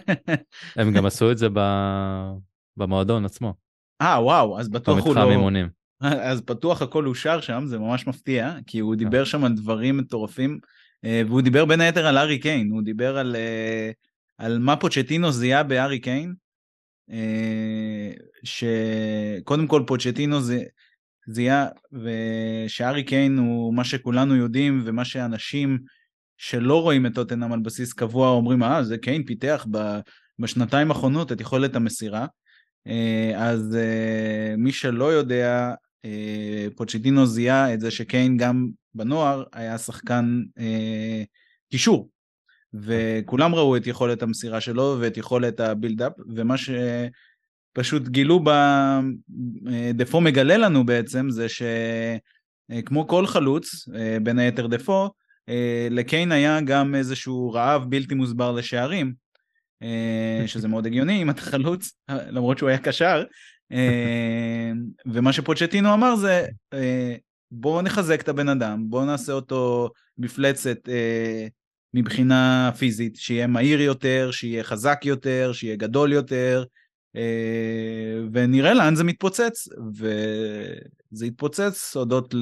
[0.77, 2.31] הם גם עשו את זה ב-
[2.77, 3.55] במועדון עצמו,
[4.01, 5.31] אה, וואו, אז בטוח הוא במתחם לא...
[5.31, 5.69] אימונים.
[6.31, 10.59] אז בטוח הכל אושר שם, זה ממש מפתיע, כי הוא דיבר שם על דברים מטורפים,
[11.05, 13.91] אה, והוא דיבר בין היתר על ארי קיין, הוא דיבר על, אה,
[14.39, 16.35] על מה פוצ'טינו זיהה בארי קיין,
[17.11, 18.13] אה,
[18.45, 20.63] שקודם כל פוצ'טינו זה...
[21.29, 25.79] זיהה, ושארי קיין הוא מה שכולנו יודעים, ומה שאנשים
[26.37, 29.99] שלא רואים את טוטנאם על בסיס קבוע אומרים, אה, זה קיין פיתח ב-
[30.39, 32.27] בשנתיים האחרונות את יכולת המסירה.
[32.87, 35.75] אה, אז אה, מי שלא יודע,
[36.05, 40.43] אה, פוצ'טינו זיהה את זה שקיין גם בנוער היה שחקן
[41.71, 42.09] קישור.
[42.75, 50.87] וכולם ראו את יכולת המסירה שלו ואת יכולת הבילדאפ, ומה שפשוט גילו בדפו מגלה לנו
[50.87, 53.89] בעצם זה שכמו כל חלוץ,
[54.23, 55.11] בין היתר דפו,
[55.91, 59.15] לקיין היה גם איזשהו רעב בלתי מוסבר לשערים,
[60.47, 63.25] שזה מאוד הגיוני אם אתה חלוץ, למרות שהוא היה קשר.
[63.73, 64.73] אה,
[65.07, 67.15] ומה שפוצ'טינו אמר זה, אה,
[67.51, 71.47] בואו נחזק את הבן אדם, בואו נעשה אותו מפלצת אה,
[71.95, 76.65] מבחינה פיזית, שיהיה מהיר יותר, שיהיה חזק יותר, שיהיה גדול יותר,
[77.17, 82.35] אה, ונראה לאן זה מתפוצץ, וזה התפוצץ הודות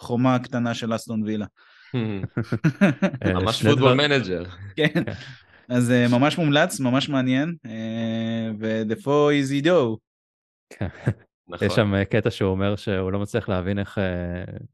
[0.00, 1.46] לחומה הקטנה של אסטון וילה.
[1.94, 4.44] אה, ממש פוטבול דבר- כן, manager.
[5.70, 9.98] אז אה, ממש מומלץ, ממש מעניין, אה, ודפו איזי דו.
[10.70, 10.88] כן.
[11.48, 11.68] נכון.
[11.68, 13.98] יש שם אה, קטע שהוא אומר שהוא לא מצליח להבין איך,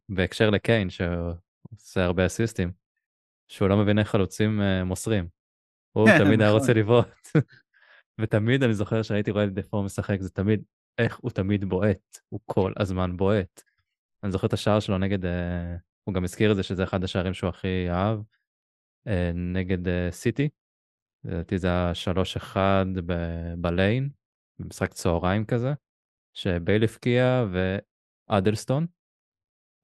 [0.09, 1.33] בהקשר לקיין, שהוא
[1.73, 2.73] עושה הרבה אסיסטים,
[3.49, 5.29] שהוא לא מבין איך חלוצים מוסרים.
[5.93, 6.61] הוא כן, תמיד היה נכון.
[6.61, 7.07] רוצה לבעוט.
[8.21, 10.63] ותמיד אני זוכר שהייתי רואה את דפו משחק, זה תמיד,
[10.99, 13.63] איך הוא תמיד בועט, הוא כל הזמן בועט.
[14.23, 15.19] אני זוכר את השער שלו נגד,
[16.05, 18.19] הוא גם הזכיר את זה שזה אחד השערים שהוא הכי אהב,
[19.07, 20.49] אה, נגד סיטי.
[21.25, 22.57] לדעתי זה היה 3-1
[23.07, 24.09] ב- בליין,
[24.59, 25.73] במשחק צהריים כזה,
[26.35, 27.45] שבייל הבקיע
[28.31, 28.87] ואדלסטון.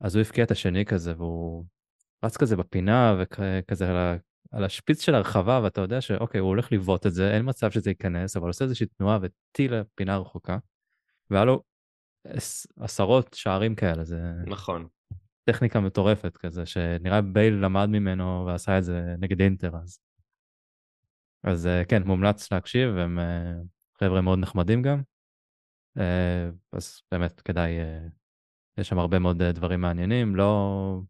[0.01, 1.65] אז הוא הבקיע את השני כזה, והוא
[2.25, 4.17] רץ כזה בפינה וכזה על, ה-
[4.51, 7.91] על השפיץ של הרחבה, ואתה יודע שאוקיי, הוא הולך לבעוט את זה, אין מצב שזה
[7.91, 10.59] ייכנס, אבל עושה איזושהי תנועה וטיל לפינה רחוקה.
[11.31, 11.63] והיה לו
[12.27, 14.89] עש- עשרות שערים כאלה, זה נכון.
[15.45, 19.99] טכניקה מטורפת כזה, שנראה בייל למד ממנו ועשה את זה נגד אינטר אז.
[21.45, 23.55] אז אה, כן, מומלץ להקשיב, הם אה,
[23.99, 25.03] חבר'ה מאוד נחמדים גם.
[25.99, 27.71] אה, אז באמת כדאי,
[28.79, 31.01] יש שם הרבה מאוד דברים מעניינים, לא,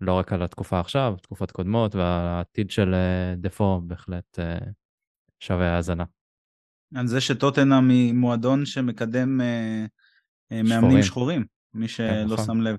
[0.00, 2.94] לא רק על התקופה עכשיו, תקופות קודמות, והעתיד של
[3.36, 4.38] דפו בהחלט
[5.40, 6.04] שווה האזנה.
[6.94, 9.86] על זה שטוטנאם היא מועדון שמקדם אה,
[10.50, 11.02] מאמנים שחורים.
[11.02, 12.44] שחורים, מי שלא נכון.
[12.44, 12.76] שם לב.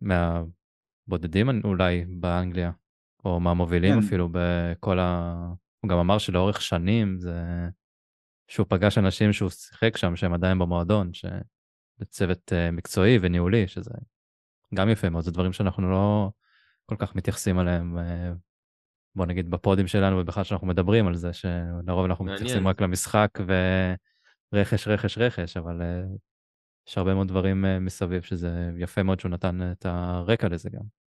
[0.00, 2.70] מהבודדים אולי באנגליה,
[3.26, 4.06] או מהמובילים כן.
[4.06, 5.34] אפילו בכל ה...
[5.80, 7.68] הוא גם אמר שלאורך שנים זה...
[8.48, 13.90] שהוא פגש אנשים שהוא שיחק שם שהם עדיין במועדון, שבצוות אה, מקצועי וניהולי, שזה
[14.74, 16.30] גם יפה מאוד, זה דברים שאנחנו לא
[16.86, 18.32] כל כך מתייחסים אליהם, אה,
[19.14, 22.42] בוא נגיד בפודים שלנו ובכלל שאנחנו מדברים על זה, שלרוב אנחנו מעניין.
[22.42, 23.38] מתייחסים רק למשחק
[24.52, 26.02] ורכש, רכש, רכש, אבל אה,
[26.88, 31.05] יש הרבה מאוד דברים מסביב שזה יפה מאוד שהוא נתן את הרקע לזה גם.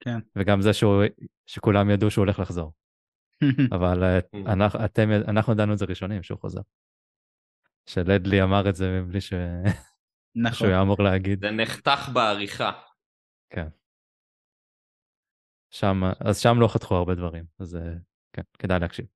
[0.00, 0.18] כן.
[0.36, 1.04] וגם זה שהוא,
[1.46, 2.72] שכולם ידעו שהוא הולך לחזור.
[3.76, 4.52] אבל אה, Mm.
[4.52, 6.60] אנחנו, אתם, אנחנו ידענו את זה ראשונים שהוא חוזר.
[7.86, 9.32] שלדלי אמר את זה מבלי ש...
[10.36, 10.52] נכון.
[10.52, 11.40] שהוא היה אמור להגיד.
[11.40, 12.72] זה נחתך בעריכה.
[13.50, 13.68] כן.
[15.70, 17.94] שם, אז שם לא חתכו הרבה דברים, אז אה,
[18.32, 19.06] כן, כדאי להקשיב.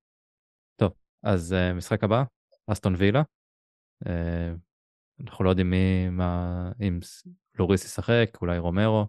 [0.75, 0.91] טוב,
[1.23, 2.23] אז uh, משחק הבא,
[2.67, 3.21] אסטון וילה.
[5.21, 6.99] אנחנו לא יודעים מי, מה, אם
[7.59, 9.07] לוריס ישחק, אולי רומרו.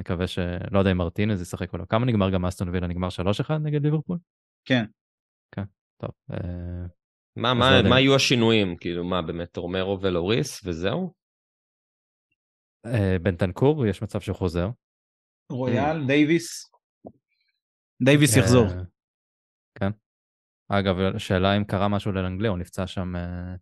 [0.00, 0.38] מקווה ש...
[0.70, 1.84] לא יודע אם מרטינז ישחק או לא.
[1.84, 2.86] כמה נגמר גם אסטון וילה?
[2.86, 3.08] נגמר
[3.48, 4.18] 3-1 נגד ליברפול?
[4.64, 4.84] כן.
[5.54, 5.64] כן,
[5.96, 6.10] טוב.
[6.32, 6.36] Uh,
[7.36, 8.76] מה, מה, לא מה יהיו השינויים?
[8.76, 11.12] כאילו, מה, באמת, רומרו ולוריס וזהו?
[12.86, 14.68] Uh, בנטנקור, יש מצב שהוא חוזר.
[15.52, 16.06] רויאל, mm.
[16.06, 16.70] דייוויס.
[18.02, 18.66] דייוויס יחזור.
[19.74, 19.90] כן.
[20.68, 23.54] אגב, שאלה אם קרה משהו ללנגלי, הוא נפצע שם אה,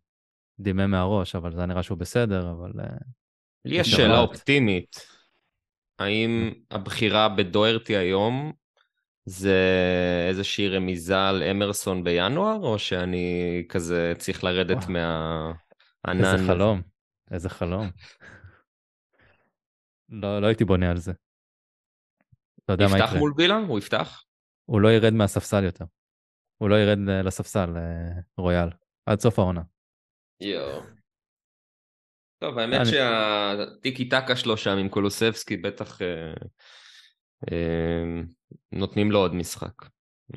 [0.58, 2.72] דימם מהראש, אבל זה נראה שהוא בסדר, אבל...
[2.80, 2.96] אה,
[3.64, 4.96] לי יש שאלה אופטימית.
[6.02, 8.52] האם הבחירה בדוארטי היום
[9.24, 9.58] זה
[10.28, 16.24] איזושהי רמיזה על אמרסון בינואר, או שאני כזה צריך לרדת מהענן?
[16.24, 16.82] איזה חלום,
[17.30, 17.90] איזה חלום.
[20.08, 21.12] לא, לא הייתי בונה על זה.
[22.64, 23.04] אתה יודע מה יקרה.
[23.06, 23.56] יפתח מול וילה?
[23.56, 24.24] הוא יפתח?
[24.64, 25.84] הוא לא ירד מהספסל יותר.
[26.58, 28.68] הוא לא ירד לספסל, אה, רויאל,
[29.06, 29.62] עד סוף העונה.
[30.40, 30.82] יואו.
[32.42, 32.90] טוב, האמת אני...
[32.90, 36.32] שהטיקי טקה שלו שם עם קולוסבסקי בטח אה,
[37.52, 38.22] אה,
[38.72, 39.72] נותנים לו עוד משחק,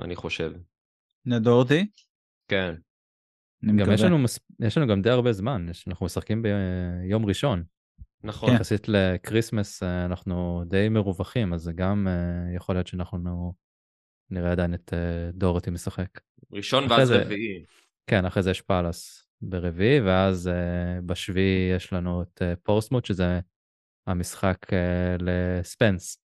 [0.02, 0.52] אני חושב.
[1.26, 1.88] לדורתי?
[2.48, 2.76] כן.
[3.66, 4.18] גם יש לנו,
[4.60, 7.64] יש לנו גם די הרבה זמן, יש, אנחנו משחקים ביום ראשון.
[8.24, 8.50] נכון.
[8.50, 8.56] כן.
[8.56, 13.54] יחסית לקריסמס אה, אנחנו די מרווחים, אז זה גם אה, יכול להיות שאנחנו
[14.30, 16.10] נראה עדיין את אה, דורותי משחק.
[16.52, 17.66] ראשון ואז זה, רביעי.
[18.08, 20.50] כן, אחרי זה יש פאלאס ברביעי, ואז
[21.06, 23.40] בשביעי יש לנו את פורטסמות', שזה
[24.08, 24.58] המשחק
[25.20, 26.26] לספנס.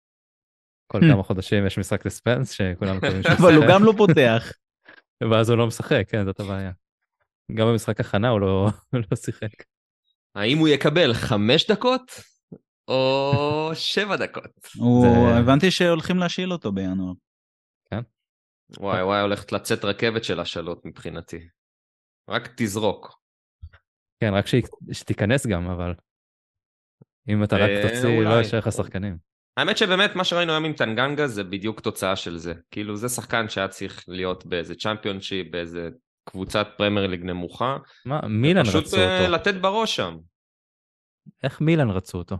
[0.92, 4.52] כל כמה חודשים יש משחק לספנס, שכולם מקווים שהוא אבל הוא גם לא פותח.
[5.30, 6.72] ואז הוא לא משחק, כן, זאת הבעיה.
[7.54, 8.68] גם במשחק הכנה הוא לא,
[9.10, 9.62] לא שיחק.
[10.34, 12.10] האם הוא יקבל חמש דקות
[12.88, 14.68] או שבע דקות?
[14.76, 15.06] הוא...
[15.28, 17.12] הבנתי שהולכים להשאיל אותו בינואר.
[17.90, 18.00] כן?
[18.78, 21.48] וואי וואי, הולכת לצאת רכבת של השאלות מבחינתי.
[22.28, 23.22] רק תזרוק.
[24.20, 24.44] כן, רק
[24.92, 25.94] שתיכנס גם, אבל
[27.28, 29.16] אם אתה רק אה, תוציא, לא יש לך שחקנים.
[29.56, 32.54] האמת שבאמת מה שראינו היום עם טנגנגה זה בדיוק תוצאה של זה.
[32.70, 35.88] כאילו זה שחקן שהיה צריך להיות באיזה צ'מפיונשיפ, באיזה
[36.24, 37.76] קבוצת פרמייר ליג נמוכה.
[38.06, 38.88] מה, מילן רצו אותו.
[38.88, 38.98] פשוט
[39.30, 40.18] לתת בראש שם.
[41.42, 42.36] איך מילן רצו אותו?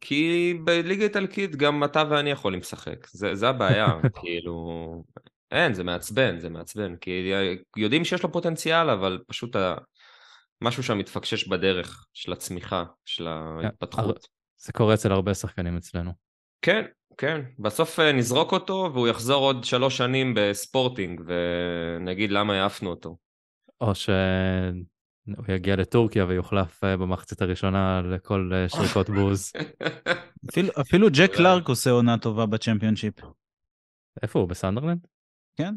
[0.00, 3.86] כי בליגה איטלקית גם אתה ואני יכולים לשחק, זה, זה הבעיה,
[4.20, 5.02] כאילו...
[5.50, 7.32] אין, זה מעצבן, זה מעצבן, כי
[7.76, 9.74] יודעים שיש לו פוטנציאל, אבל פשוט ה...
[10.60, 14.26] משהו שם מתפקשש בדרך של הצמיחה, של כן, ההתפתחות.
[14.56, 16.12] זה קורה אצל הרבה שחקנים אצלנו.
[16.62, 16.84] כן,
[17.16, 23.16] כן, בסוף אה, נזרוק אותו והוא יחזור עוד שלוש שנים בספורטינג ונגיד למה העפנו אותו.
[23.80, 24.14] או שהוא
[25.48, 29.52] יגיע לטורקיה ויוחלף אה, במחצית הראשונה לכל אה, שריקות בוז.
[30.50, 33.14] אפילו, אפילו ג'ק קלארק עושה עונה טובה בצ'מפיונשיפ.
[34.22, 34.48] איפה הוא?
[34.48, 35.06] בסנדרלנד?
[35.56, 35.74] כן.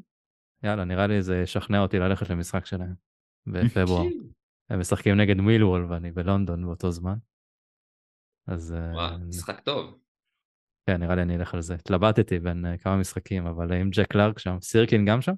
[0.63, 2.93] יאללה, נראה לי זה ישכנע אותי ללכת למשחק שלהם
[3.47, 4.07] בפברואר.
[4.69, 7.17] הם משחקים נגד מילוול ואני בלונדון באותו זמן.
[8.47, 8.75] אז...
[8.93, 9.99] וואו, משחק טוב.
[10.89, 11.75] כן, נראה לי אני אלך על זה.
[11.75, 15.33] התלבטתי בין אה, כמה משחקים, אבל עם ג'ק קלארק שם, סירקין גם שם?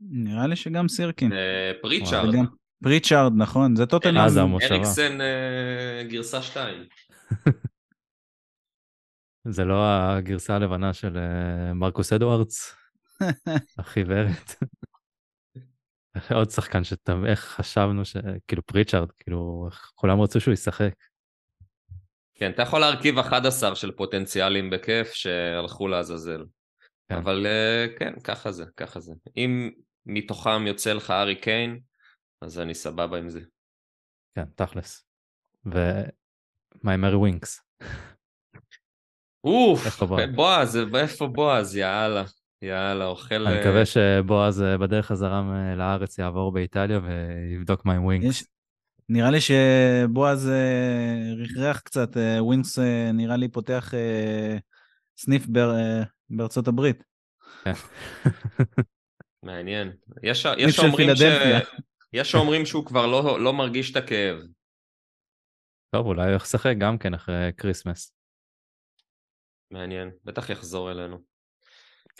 [0.00, 1.32] נראה לי שגם סירקין.
[1.32, 2.34] אה, פריצ'ארד.
[2.82, 4.16] פריצ'ארד, נכון, זה טוטנאם.
[4.16, 4.74] אה, זה המושבה.
[4.74, 5.18] אריקסן
[6.08, 6.86] גרסה 2.
[9.54, 11.18] זה לא הגרסה הלבנה של
[11.74, 12.76] מרקוס אדוארדס,
[13.78, 14.54] החיוורת.
[16.34, 18.16] עוד שחקן שאתה, איך חשבנו ש...
[18.48, 20.94] כאילו פריצ'ארד, כאילו, כולם רצו שהוא ישחק.
[22.34, 26.44] כן, אתה יכול להרכיב 11 של פוטנציאלים בכיף שהלכו לעזאזל.
[27.08, 27.14] כן.
[27.16, 29.12] אבל אה, כן, ככה זה, ככה זה.
[29.36, 29.70] אם
[30.06, 31.80] מתוכם יוצא לך ארי קיין,
[32.40, 33.40] אז אני סבבה עם זה.
[34.34, 35.06] כן, תכלס.
[35.64, 37.60] ומה עם הארי ווינקס?
[39.44, 40.02] אוף,
[40.34, 42.24] בועז, איפה בועז, יאללה.
[42.62, 43.46] יאללה, אוכל...
[43.46, 45.42] אני מקווה אה, שבועז אה, בדרך חזרה
[45.76, 48.44] לארץ יעבור באיטליה ויבדוק מה עם ווינקס.
[49.08, 52.08] נראה לי שבועז אה, רכרח קצת,
[52.38, 53.94] ווינקס אה, נראה לי פותח
[55.16, 55.46] סניף
[56.30, 57.02] בארצות הברית.
[57.64, 57.72] כן.
[59.46, 59.92] מעניין.
[60.22, 61.22] יש, יש, אומרים ש...
[62.12, 64.36] יש שאומרים שהוא כבר לא, לא מרגיש את הכאב.
[65.90, 68.14] טוב, אולי הוא ישחק גם כן אחרי כריסמס.
[69.70, 71.29] מעניין, בטח יחזור אלינו.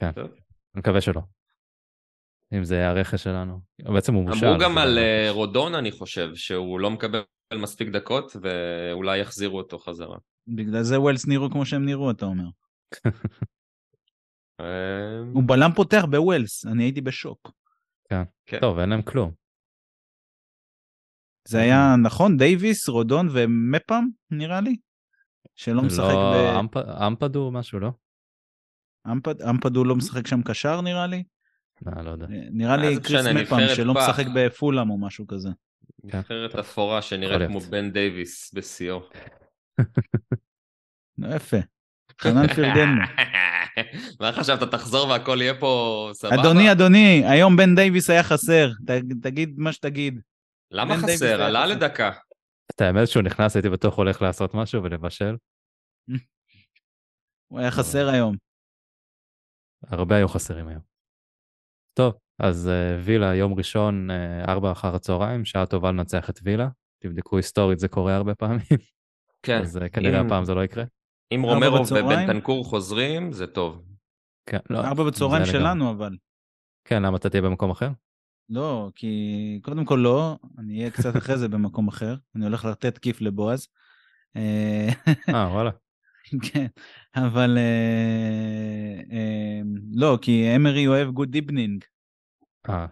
[0.01, 0.25] כן, טוב.
[0.25, 1.21] אני מקווה שלא.
[2.53, 3.61] אם זה הרכש שלנו.
[3.79, 4.47] בעצם הוא מושאל.
[4.47, 7.23] אמרו גם על אה, רודון, אני חושב, שהוא לא מקבל
[7.55, 10.19] מספיק דקות, ואולי יחזירו אותו חזרה.
[10.49, 12.45] בגלל זה ווילס נראו כמו שהם נראו, אתה אומר.
[14.61, 14.65] אמ,
[15.33, 17.51] הוא בלם פותח בווילס, אני הייתי בשוק.
[18.09, 18.23] כן.
[18.47, 18.61] כן.
[18.61, 19.33] טוב, אין להם כלום.
[21.49, 24.77] זה היה נכון, דייוויס, רודון ומפאם, נראה לי?
[25.55, 26.57] שלא משחק לא, ב...
[26.59, 26.77] אמפ...
[26.77, 27.91] אמפדו משהו, לא?
[29.07, 29.43] אמפד...
[29.43, 31.25] אמפדו לא משחק שם קשר, נראה לי?
[31.87, 32.27] לא, לא יודע.
[32.31, 34.09] נראה לי זה קריס מפאם נבחרת שלא פח.
[34.09, 35.49] משחק בפולאם או משהו כזה.
[36.05, 36.61] נבחרת טוב.
[36.61, 37.49] אפורה שנראית.
[37.49, 39.01] כמו בן דייוויס בשיאו.
[41.19, 41.57] נו, יפה.
[42.21, 43.03] חנן פרגנו.
[44.21, 46.41] מה חשבת, תחזור והכל יהיה פה סבבה?
[46.41, 48.71] אדוני, אדוני, היום בן דייוויס היה חסר.
[49.23, 50.21] תגיד מה שתגיד.
[50.71, 51.43] למה חסר?
[51.43, 51.67] עלה.
[51.67, 52.11] לדקה.
[52.71, 55.37] את האמת שהוא נכנס, הייתי בטוח הולך לעשות משהו ולבשל.
[57.49, 58.50] הוא היה חסר היום.
[59.87, 60.81] הרבה היו חסרים היום.
[61.95, 66.69] טוב, אז אה, וילה, יום ראשון, אה, ארבע אחר הצהריים, שעה טובה לנצח את וילה.
[67.03, 68.61] תבדקו היסטורית, זה קורה הרבה פעמים,
[69.43, 69.61] כן.
[69.61, 70.85] אז אה, כנראה אם- הפעם זה לא יקרה.
[71.35, 72.07] אם רומרו בצהריים?
[72.07, 73.83] ובנטנקור חוזרים, זה טוב.
[74.47, 75.59] כן, לא, ארבע בצהריים לגמרי.
[75.61, 76.17] שלנו, אבל.
[76.85, 77.89] כן, למה אתה תהיה במקום אחר?
[78.49, 82.15] לא, כי קודם כל לא, אני אהיה קצת אחרי זה במקום אחר.
[82.37, 83.69] אני הולך לתת כיף לבועז.
[84.37, 84.89] אה,
[85.53, 85.71] וואלה.
[86.53, 86.67] כן,
[87.17, 89.61] אבל אה, אה,
[89.93, 91.85] לא, כי אמרי אוהב good evening.
[92.69, 92.87] אה,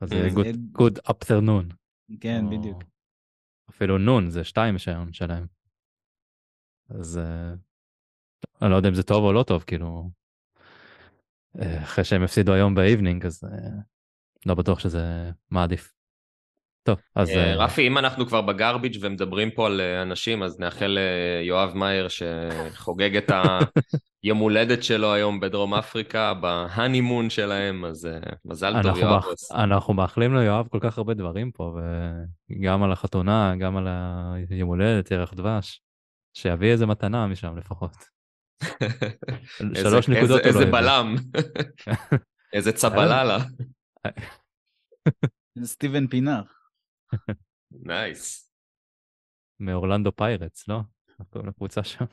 [0.00, 1.74] אז זה good- good afternoon.
[2.20, 2.82] כן, בדיוק.
[3.70, 5.46] אפילו נון, זה שתיים שעון שלהם.
[6.90, 7.52] אז אה,
[8.62, 10.10] אני לא יודע אם זה טוב או לא טוב, כאילו...
[11.82, 13.44] אחרי שהם הפסידו היום ב evening, אז
[14.46, 15.92] לא בטוח שזה מעדיף.
[16.82, 17.30] טוב, אז...
[17.30, 20.98] אה, אה, רפי, אם אנחנו כבר בגרביץ' ומדברים פה על אה, אנשים, אז נאחל
[21.40, 23.30] ליואב מאייר שחוגג את
[24.22, 28.08] היום הולדת שלו היום בדרום אפריקה, בהנימון שלהם, אז
[28.44, 29.22] מזל טוב, אנחנו יואב.
[29.54, 31.78] אנחנו מאחלים ליואב כל כך הרבה דברים פה,
[32.50, 33.88] וגם על החתונה, גם על
[34.50, 35.80] היום הולדת, ירח דבש.
[36.34, 37.96] שיביא איזה מתנה משם לפחות.
[39.82, 40.72] שלוש נקודות לא איזה הביא.
[40.72, 41.14] בלם.
[42.54, 43.38] איזה צבללה.
[45.64, 46.42] סטיבן פינר.
[47.70, 48.52] nice.
[49.60, 50.80] מאורלנדו פיירטס, לא?
[51.08, 52.04] איך קוראים לקבוצה שם?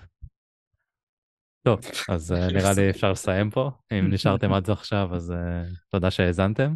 [1.63, 1.79] טוב,
[2.09, 3.71] אז אה, נראה לי אפשר לסיים פה.
[3.91, 6.75] אם נשארתם עד עכשיו, אז אה, תודה שהאזנתם.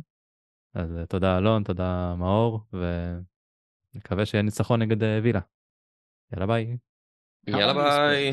[0.73, 2.65] אז אה, תודה אלון, תודה מאור,
[3.93, 5.39] ונקווה שיהיה ניצחון נגד וילה.
[6.33, 6.77] יאללה ביי.
[7.47, 8.31] יאללה ביי.